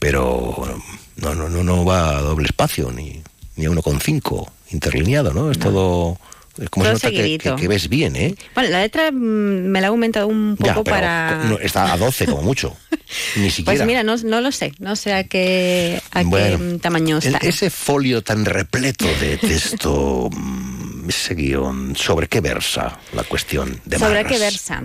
[0.00, 0.80] pero
[1.16, 3.22] no, no, no, no va a doble espacio, ni,
[3.54, 5.52] ni a uno con cinco, interlineado, ¿no?
[5.52, 6.18] Es todo...
[6.58, 8.34] Es como Todo se nota que, que- que ves bien, ¿eh?
[8.54, 11.44] Bueno, la letra mm, me la he aumentado un Ya, poco pero para...
[11.44, 12.76] no, está a 12 como mucho.
[13.36, 13.76] Ni siquiera.
[13.78, 17.34] Pues mira, no, no lo sé, no sé a qué, a Bueno, qué tamaño El-
[17.34, 17.46] está.
[17.46, 23.98] ese folio tan repleto de texto, mm, ese guion, ¿sobre qué versa la cuestión de
[23.98, 24.32] ¿Sobre Marras?
[24.32, 24.82] qué versa?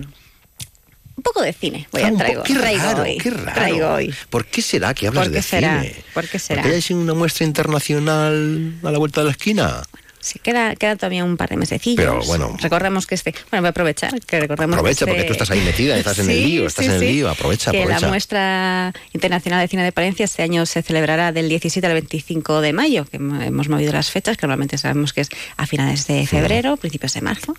[1.16, 3.18] Un poco de cine, voy Ah, a traigo, qué traigo raro, hoy.
[3.18, 3.52] qué raro.
[3.54, 4.14] Traigo hoy.
[4.30, 5.82] ¿Por qué será que hablas ¿Por qué de será?
[5.82, 5.94] cine?
[6.14, 6.62] ¿Por qué será?
[6.62, 9.82] ¿Porque hay una muestra internacional a la vuelta de la esquina?
[10.24, 11.96] Sí, queda, queda todavía un par de mesecillos.
[11.96, 12.56] Pero, bueno.
[12.60, 13.34] Recordemos que este.
[13.50, 14.76] Bueno, voy a aprovechar que recordemos.
[14.76, 17.00] Aprovecha, que porque tú estás ahí metida, estás en el lío, estás sí, en el
[17.08, 18.00] lío, aprovecha, que aprovecha.
[18.02, 22.60] la muestra internacional de cine de Palencia este año se celebrará del 17 al 25
[22.60, 26.24] de mayo, que hemos movido las fechas, que normalmente sabemos que es a finales de
[26.26, 27.56] febrero, principios de marzo,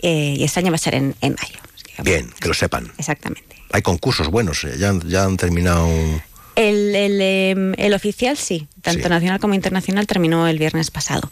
[0.00, 1.58] eh, y este año va a ser en, en mayo.
[2.04, 2.92] Bien, que lo sepan.
[2.96, 3.56] Exactamente.
[3.72, 5.88] Hay concursos buenos, eh, ya, han- ya han terminado...
[6.54, 11.28] El, el, em, el oficial sí, tanto nacional como internacional terminó el viernes pasado.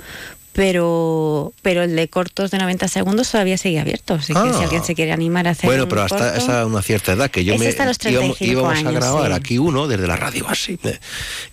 [0.56, 4.14] Pero, pero el de cortos de 90 segundos todavía sigue abierto.
[4.14, 4.54] Así que Ah.
[4.56, 7.12] si alguien se quiere animar a hacer Bueno, un pero hasta, corto- hasta una cierta
[7.12, 9.36] edad, que yo me hasta los íbamos, 35 íbamos a años, grabar sí.
[9.36, 10.78] aquí uno desde la radio así.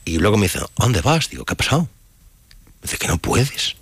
[0.06, 1.30] Y luego me dice, ¿a dónde vas?
[1.30, 1.88] Digo, ¿qué ha pasado?
[2.82, 3.76] Dice que no puedes.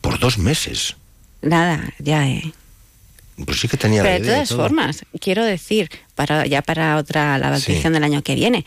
[0.00, 0.96] Por dos meses.
[1.42, 2.52] Nada, ya, eh.
[3.46, 6.96] Pues sí que tenía Pero la de idea todas formas, quiero decir, para ya para
[6.96, 7.72] otra, la Sí.
[7.72, 8.66] edición del año que viene,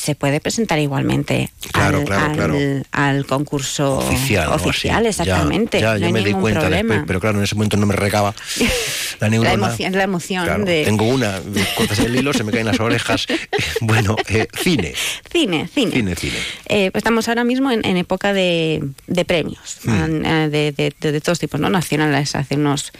[0.00, 2.56] se puede presentar igualmente Claro, al, claro, al- claro.
[2.92, 5.78] al concurso Oficial, oficial, exactamente.
[5.80, 6.94] Ya, ya, no me di cuenta problema.
[6.94, 8.66] después, pero claro, en ese momento no me regaba la
[9.20, 9.52] la neurona.
[9.54, 11.40] emoción, la emoción de Tengo una,
[11.76, 13.26] cortas el hilo, se me caen las orejas.
[13.82, 14.94] Bueno, eh, cine,
[15.30, 15.92] cine, cine.
[15.92, 16.36] cine, cine.
[16.66, 20.24] Eh, pues estamos ahora mismo en, en época de, de premios, Hmm.
[20.24, 21.68] eh, de, de- todos tipos, ¿no?
[21.70, 22.92] Nacionales hace unos...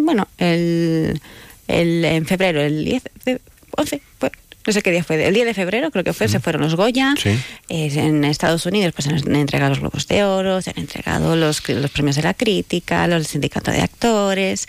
[0.00, 1.20] bueno, el,
[1.68, 3.40] el- en febrero, el 10 de...
[3.76, 4.32] 11, pues,
[4.66, 6.74] no sé qué día fue, el 10 de febrero creo que fue, se fueron los
[6.76, 7.14] Goya.
[7.20, 7.30] Sí.
[7.68, 11.34] Eh, en Estados Unidos pues se han entregado los Globos de Oro, se han entregado
[11.36, 14.68] los, los premios de la crítica, los del sindicato de actores.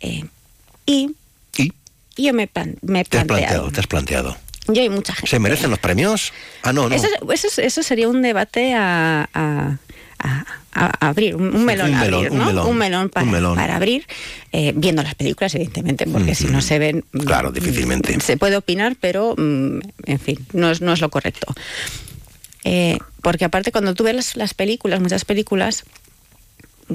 [0.00, 0.24] eh,
[0.86, 1.10] y,
[1.56, 1.72] ¿Y?
[2.16, 3.26] yo me, plan- me he Te has planteado.
[3.66, 4.36] planteado, te has planteado.
[4.68, 5.28] Yo hay mucha gente.
[5.30, 6.32] ¿Se merecen los premios?
[6.62, 6.94] Ah, no, no.
[6.94, 9.78] Eso, eso- eso sería un debate a, a-
[10.22, 12.44] a- a abrir, un, un melón Un a melón, abrir, un ¿no?
[12.74, 13.54] melón, para, un melón.
[13.56, 14.06] para abrir,
[14.52, 17.04] eh, viendo las películas, evidentemente, porque si no se ven...
[17.12, 18.18] mm, Claro, difícilmente.
[18.20, 21.52] Se puede opinar, pero, mm, en fin, no es, no es lo correcto.
[22.64, 25.84] Eh, porque aparte, cuando tú ves las, las películas, muchas películas,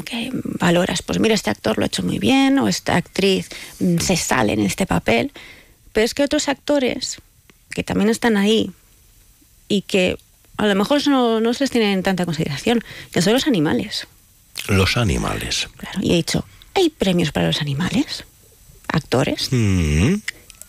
[0.06, 0.30] que
[0.60, 3.50] valoras, pues mira, este actor lo ha hecho muy bien, o esta actriz
[3.80, 5.32] mm, se sale en este papel,
[5.94, 7.18] pero es que otros actores
[7.72, 8.72] que también están ahí
[9.68, 10.18] y que
[10.58, 14.08] a lo mejor no, no se les tiene en tanta consideración, que son los animales.
[14.68, 15.68] Los animales.
[15.78, 18.24] Claro, y he dicho, ¿hay premios para los animales?
[18.88, 19.50] ¿Actores?
[19.52, 20.16] Mm,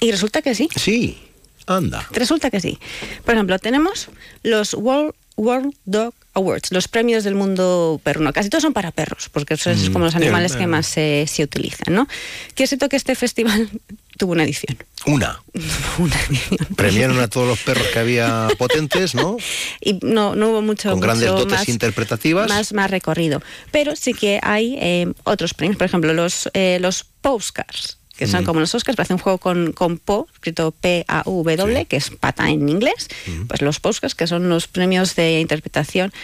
[0.01, 0.69] Y resulta que sí.
[0.77, 1.19] Sí,
[1.67, 2.07] anda.
[2.13, 2.79] Resulta que sí.
[3.25, 4.09] Por ejemplo, tenemos
[4.43, 8.33] los World, World Dog Awards, los premios del mundo perruno.
[8.33, 11.25] Casi todos son para perros, porque eso es Mm, como los animales que más se,
[11.29, 12.09] se utilizan, ¿no?
[12.55, 13.71] Que es cierto que este festival
[14.17, 14.77] tuvo una edición.
[15.07, 15.41] Una.
[16.77, 19.37] Premiaron a todos los perros que había potentes, ¿no?
[19.81, 22.49] Y no, no hubo mucho, Con grandes mucho dotes más, interpretativas.
[22.49, 23.43] más, más recorrido.
[23.71, 28.45] Pero sí que hay eh, otros premios, por ejemplo, los, eh, los postcards que son
[28.45, 28.47] Mm.
[28.47, 32.49] como los Oscars, pero hace un juego con, con Po, escrito P-A-V-W, que es pata
[32.49, 33.09] en inglés,
[33.47, 36.15] pues los postcards, que son los premios de interpretación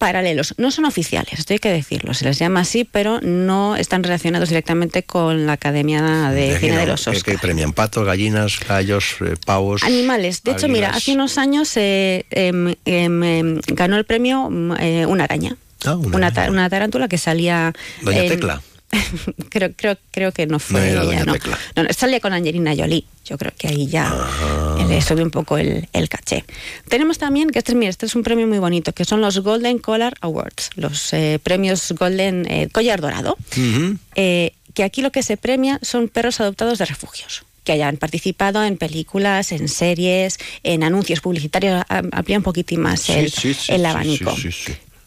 [0.00, 0.54] paralelos.
[0.56, 4.48] No son oficiales, esto hay que decirlo, se les llama así, pero no están relacionados
[4.48, 7.22] directamente con la Academia de Cine de los que- Oscars.
[7.22, 9.84] Que, premian patos, gallinas, gallos, eh, pavos.
[9.84, 10.42] Animales.
[10.42, 15.06] De hecho, mira, hace unos años eh, em, em, em, ganó el premio mm, eh,
[15.06, 15.56] una araña.
[15.84, 17.72] Ah, una una, ta- una tarántula que salía.
[18.02, 18.62] Doña Tecla.
[19.50, 21.34] creo, creo, creo que no fue No era ella, no.
[21.76, 23.04] No, no, salía con Angelina Jolie.
[23.24, 24.12] Yo creo que ahí ya
[24.78, 26.44] eh, le sube un poco el, el caché.
[26.88, 29.78] Tenemos también, que este, mira, este es un premio muy bonito, que son los Golden
[29.78, 33.36] Collar Awards, los eh, premios Golden eh, Collar Dorado
[34.14, 38.64] eh, que aquí lo que se premia son perros adoptados de refugios que hayan participado
[38.64, 43.84] en películas, en series, en anuncios publicitarios, amplía un poquitín más el, sí, sí, el
[43.84, 44.34] abanico.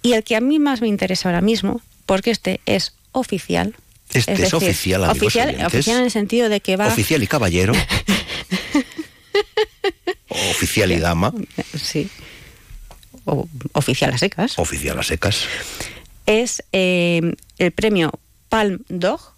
[0.04, 3.74] Y el que a mí más me interesa ahora mismo, porque este es oficial.
[4.14, 5.68] Este es oficial, amigos oficial, oyentes.
[5.68, 6.88] oficial en el sentido de que va...
[6.88, 7.74] Oficial y caballero.
[10.52, 11.34] Oficial y dama.
[11.82, 12.10] Sí.
[13.26, 14.58] O- oficial a secas.
[14.60, 15.46] Oficial a secas.
[16.26, 18.12] Es eh, el premio
[18.50, 19.34] Palm Dog,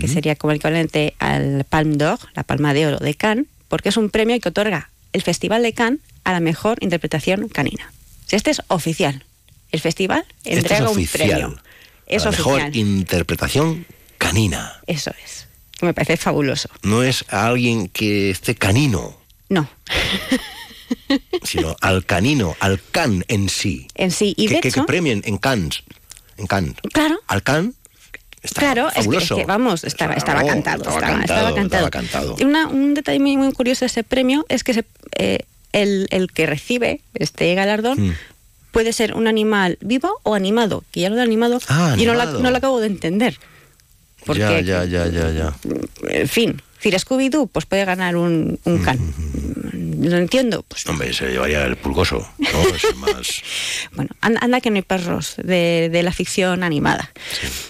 [0.00, 3.90] que sería como el equivalente al Palm Dog, la palma de oro de Cannes, porque
[3.90, 7.92] es un premio que otorga el Festival de Cannes a la mejor interpretación canina.
[8.26, 9.24] Si este es oficial,
[9.70, 11.28] el festival Este es entrega un oficial.
[11.28, 11.62] premio.
[12.08, 12.56] Es la oficial.
[12.56, 13.86] mejor interpretación
[14.18, 14.80] canina.
[14.86, 15.46] Eso es.
[15.80, 16.68] Me parece fabuloso.
[16.82, 19.16] No es a alguien que esté canino.
[19.48, 19.68] No.
[21.42, 23.86] sino al canino, al can en sí.
[23.94, 24.34] En sí.
[24.36, 25.82] Y que, de que- hecho, que premien en Cannes.
[26.36, 26.74] En Cannes.
[26.92, 27.18] Claro.
[27.26, 27.74] Al can.
[28.42, 29.36] Está claro, es que, es fabuloso.
[29.36, 30.82] que, vamos, estaba, estaba no, cantado.
[30.84, 31.86] estaba cantado, estaba cantado.
[31.86, 32.36] estaba cantado.
[32.38, 34.84] Y una- un detalle muy, muy curioso de ese premio es que se-
[35.18, 35.40] eh,
[35.72, 38.14] el, el que recibe este galardón Mm.
[38.70, 40.84] Puede ser un animal vivo o animado.
[40.90, 42.42] Que ya lo de animado, Ah, yo no, la- animado.
[42.42, 43.38] no lo acabo de entender.
[44.26, 45.56] Porque, Ya, ya, ya, ya, ya.
[46.08, 48.98] en fin, si Scooby-Doo, pues puede ganar un, un can.
[50.00, 52.28] Lo entiendo, pues Hombre, se llevaría el pulgoso.
[52.38, 52.68] ¿no?
[52.74, 53.42] Es más...
[53.92, 57.10] bueno, anda, anda que no hay perros de, de la ficción animada.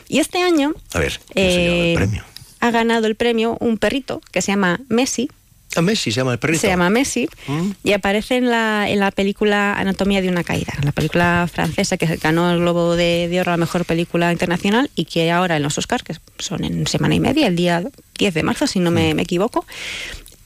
[0.09, 2.23] Y este año A ver, ¿cómo se llama eh,
[2.61, 5.31] ha ganado el premio un perrito que se llama Messi.
[5.77, 6.61] A Messi se llama el perrito.
[6.61, 7.71] Se llama Messi Mm.
[7.85, 12.07] y aparece en la, en la película Anatomía de una caída, la película francesa que
[12.17, 15.63] ganó el Globo de, de Oro a la mejor película internacional y que ahora en
[15.63, 17.83] los Oscars, que son en semana y media, el día
[18.19, 18.95] 10 de marzo, si no Mm.
[18.95, 19.67] me, me equivoco,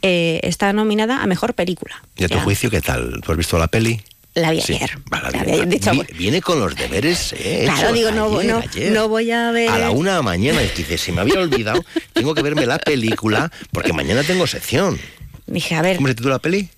[0.02, 2.02] eh, está nominada a mejor película.
[2.16, 2.42] ¿Y a tu Ya.
[2.42, 3.20] juicio qué tal?
[3.24, 4.00] ¿Tú has visto la peli?
[4.34, 4.98] La vi ayer.
[5.10, 8.92] la La vi- viene con los deberes eh, claro, hechos digo, no, ayer, no, ayer.
[8.92, 9.68] no voy a ver.
[9.68, 11.84] A la una de la mañana, y dice, se me había olvidado,
[12.14, 14.98] tengo que verme la película, porque mañana tengo sección.
[15.46, 16.68] Dije, a ver, ¿Cómo se titula la peli?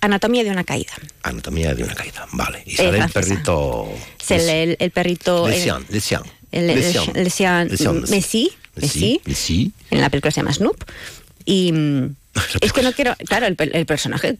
[0.00, 0.92] Anatomía de una caída.
[1.22, 2.62] Anatomía de una caída, vale.
[2.66, 3.88] Y Eh, sale el perrito...
[4.22, 5.48] Se lee el, el perrito.
[5.48, 6.20] Le el- Chien, Le Chien.
[6.50, 7.16] el, el, Le Chien.
[7.16, 9.72] el Chien Le Chien, Messi, Messi, Messi.
[9.90, 10.82] en la película se llama Snoop.
[11.44, 12.14] Y mm,
[12.60, 13.14] es que no quiero.
[13.28, 14.36] Claro, el, el personaje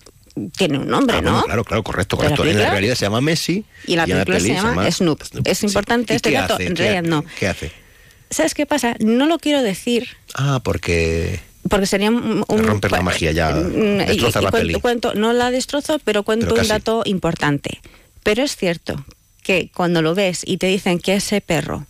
[0.57, 1.31] tiene un nombre, Ah, ¿no?
[1.33, 2.43] bueno, claro, claro, correcto, la correcto.
[2.43, 5.23] En la película- realidad se llama Messi Y en la película se llama Snoop.
[5.45, 6.67] Es importante ¿Y este dato, hace?
[6.67, 6.75] en
[7.09, 7.25] no.
[7.39, 7.73] ¿Qué hace?
[8.31, 8.97] ¿Sabes qué pasa?
[9.01, 12.45] No lo quiero decir Ah, porque porque sería un.
[12.47, 14.81] un- rompes la magia ya, y la cuento- peli.
[14.81, 17.81] cuento- no la destrozo, pero cuento Pero un dato importante.
[18.23, 19.05] Pero es cierto
[19.43, 21.87] que cuando lo ves y te dicen que ese perro,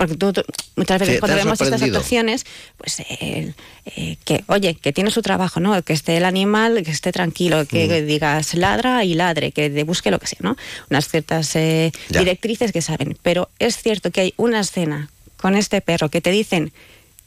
[0.00, 0.42] porque tú, tú-
[0.76, 2.46] muchas veces Sí, cuando vemos estas actuaciones,
[2.78, 3.52] pues eh,
[3.84, 5.82] eh, que, oye, que tiene su trabajo, ¿no?
[5.82, 7.88] Que esté el animal, que esté tranquilo, que, Mm.
[7.90, 10.56] que digas ladra y ladre, que te busque lo que sea, ¿no?
[10.88, 13.18] Unas ciertas eh, directrices que saben.
[13.20, 16.72] Pero es cierto que hay una escena con este perro que te dicen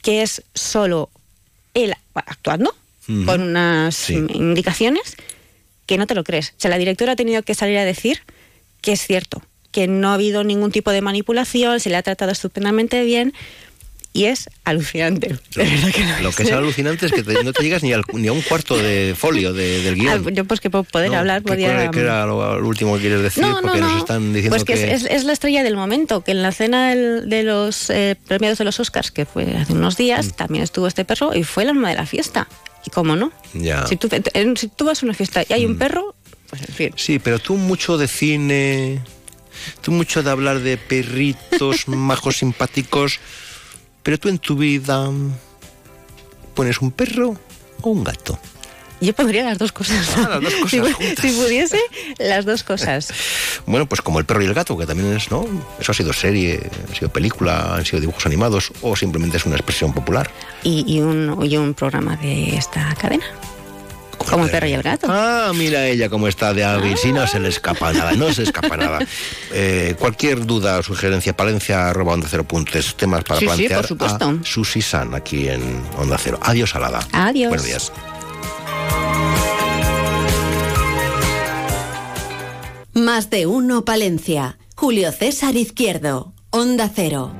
[0.02, 1.10] que es solo
[1.74, 2.74] él actuando,
[3.24, 4.14] con unas Sí.
[4.34, 5.14] indicaciones,
[5.86, 6.48] que no te lo crees.
[6.50, 8.22] O sea, la directora ha tenido que salir a decir
[8.80, 9.42] que es cierto,
[9.74, 13.34] que no ha habido ningún tipo de manipulación, se le ha tratado estupendamente bien
[14.12, 15.36] y es alucinante.
[15.56, 18.04] Verdad que lo Lo que es alucinante es que te- no te llegas ni, al-
[18.12, 20.34] ni a un cuarto de folio de- del Ah, guion.
[20.36, 21.90] yo pues que por poder No, hablar ¿qué- podía...
[21.90, 23.42] ¿Qué era lo, lo último que quieres decir?
[23.42, 23.88] No, Porque no.
[23.88, 24.92] nos están diciendo Pues que, que...
[24.94, 28.16] Es, es- es la estrella del momento, que en la cena del- de los eh,
[28.28, 30.30] premios de los Oscars, que fue hace unos días, Mm.
[30.36, 32.46] también estuvo este perro y fue el alma de la fiesta.
[32.86, 33.32] ¿Y cómo no?
[33.54, 33.84] Ya.
[33.88, 35.70] Si, tú, en- si tú vas a una fiesta y hay Mm.
[35.72, 36.14] un perro,
[36.50, 36.92] pues en fin.
[36.94, 39.00] Sí, pero tú mucho de cine,
[39.82, 43.20] tú mucho de hablar de perritos majos simpáticos,
[44.02, 45.10] pero tú en tu vida
[46.54, 47.36] pones un perro
[47.82, 48.38] o un gato.
[49.00, 50.08] Yo pondría las dos cosas.
[50.16, 51.80] Ah, las dos cosas si, pudiese,
[52.18, 53.12] las dos cosas.
[53.66, 55.46] Bueno, pues como el perro y el gato, que también es, ¿no?
[55.80, 59.56] Eso ha sido serie, ha sido película, han sido dibujos animados o simplemente es una
[59.56, 60.30] expresión popular.
[60.62, 63.24] Y, y un, y un programa de esta cadena.
[64.28, 65.06] Como el perro y el gato.
[65.10, 68.42] Ah, mira ella cómo está de hábil, si no se le escapa nada, no se
[68.44, 68.98] escapa nada.
[69.56, 73.80] Eh, cualquier duda o sugerencia, palencia arroba onda cero puntos, temas para Sí, sí, plantear
[73.80, 74.24] por supuesto.
[74.28, 76.40] a Susi San aquí en Onda Cero.
[76.42, 77.06] Adiós, Alada.
[77.12, 77.50] Adiós.
[77.50, 77.92] Buenos días.
[82.92, 84.58] Más de uno Palencia.
[84.76, 86.32] Julio César Izquierdo.
[86.50, 87.32] Onda Cero.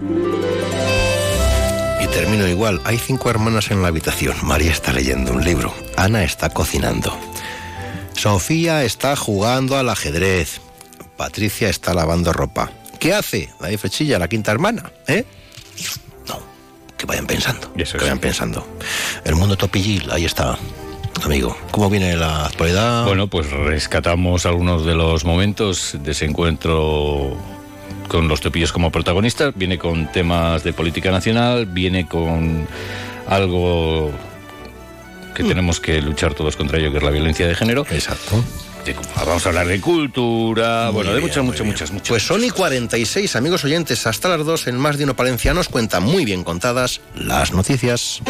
[2.14, 2.80] Termino igual.
[2.84, 4.36] Hay cinco hermanas en la habitación.
[4.44, 5.74] María está leyendo un libro.
[5.96, 7.12] Ana está cocinando.
[8.14, 10.60] Sofía está jugando al ajedrez.
[11.16, 12.70] Patricia está lavando ropa.
[13.00, 13.50] ¿Qué hace?
[13.60, 15.24] La fechilla, la quinta hermana, ¿eh?
[16.28, 16.38] No,
[16.96, 17.72] que vayan pensando.
[17.74, 18.64] que vayan pensando.
[19.24, 20.56] El mundo topillil, ahí está.
[21.24, 23.06] Amigo, ¿cómo viene la actualidad?
[23.06, 27.36] Bueno, pues rescatamos algunos de los momentos de ese encuentro
[28.08, 29.52] con los topillos como protagonistas.
[29.56, 32.66] Viene con temas de política nacional, viene con
[33.26, 34.10] algo
[35.34, 37.84] que tenemos que luchar todos contra ello, que es la violencia de género.
[37.90, 38.42] Exacto.
[39.26, 42.08] vamos a hablar de cultura, Muy bueno, de muchas, muchas, muchas, muchas.
[42.08, 45.68] Pues son y 46, amigos oyentes, hasta las 2 en Más de Uno Palencia nos
[45.68, 48.22] cuentan muy bien contadas las noticias.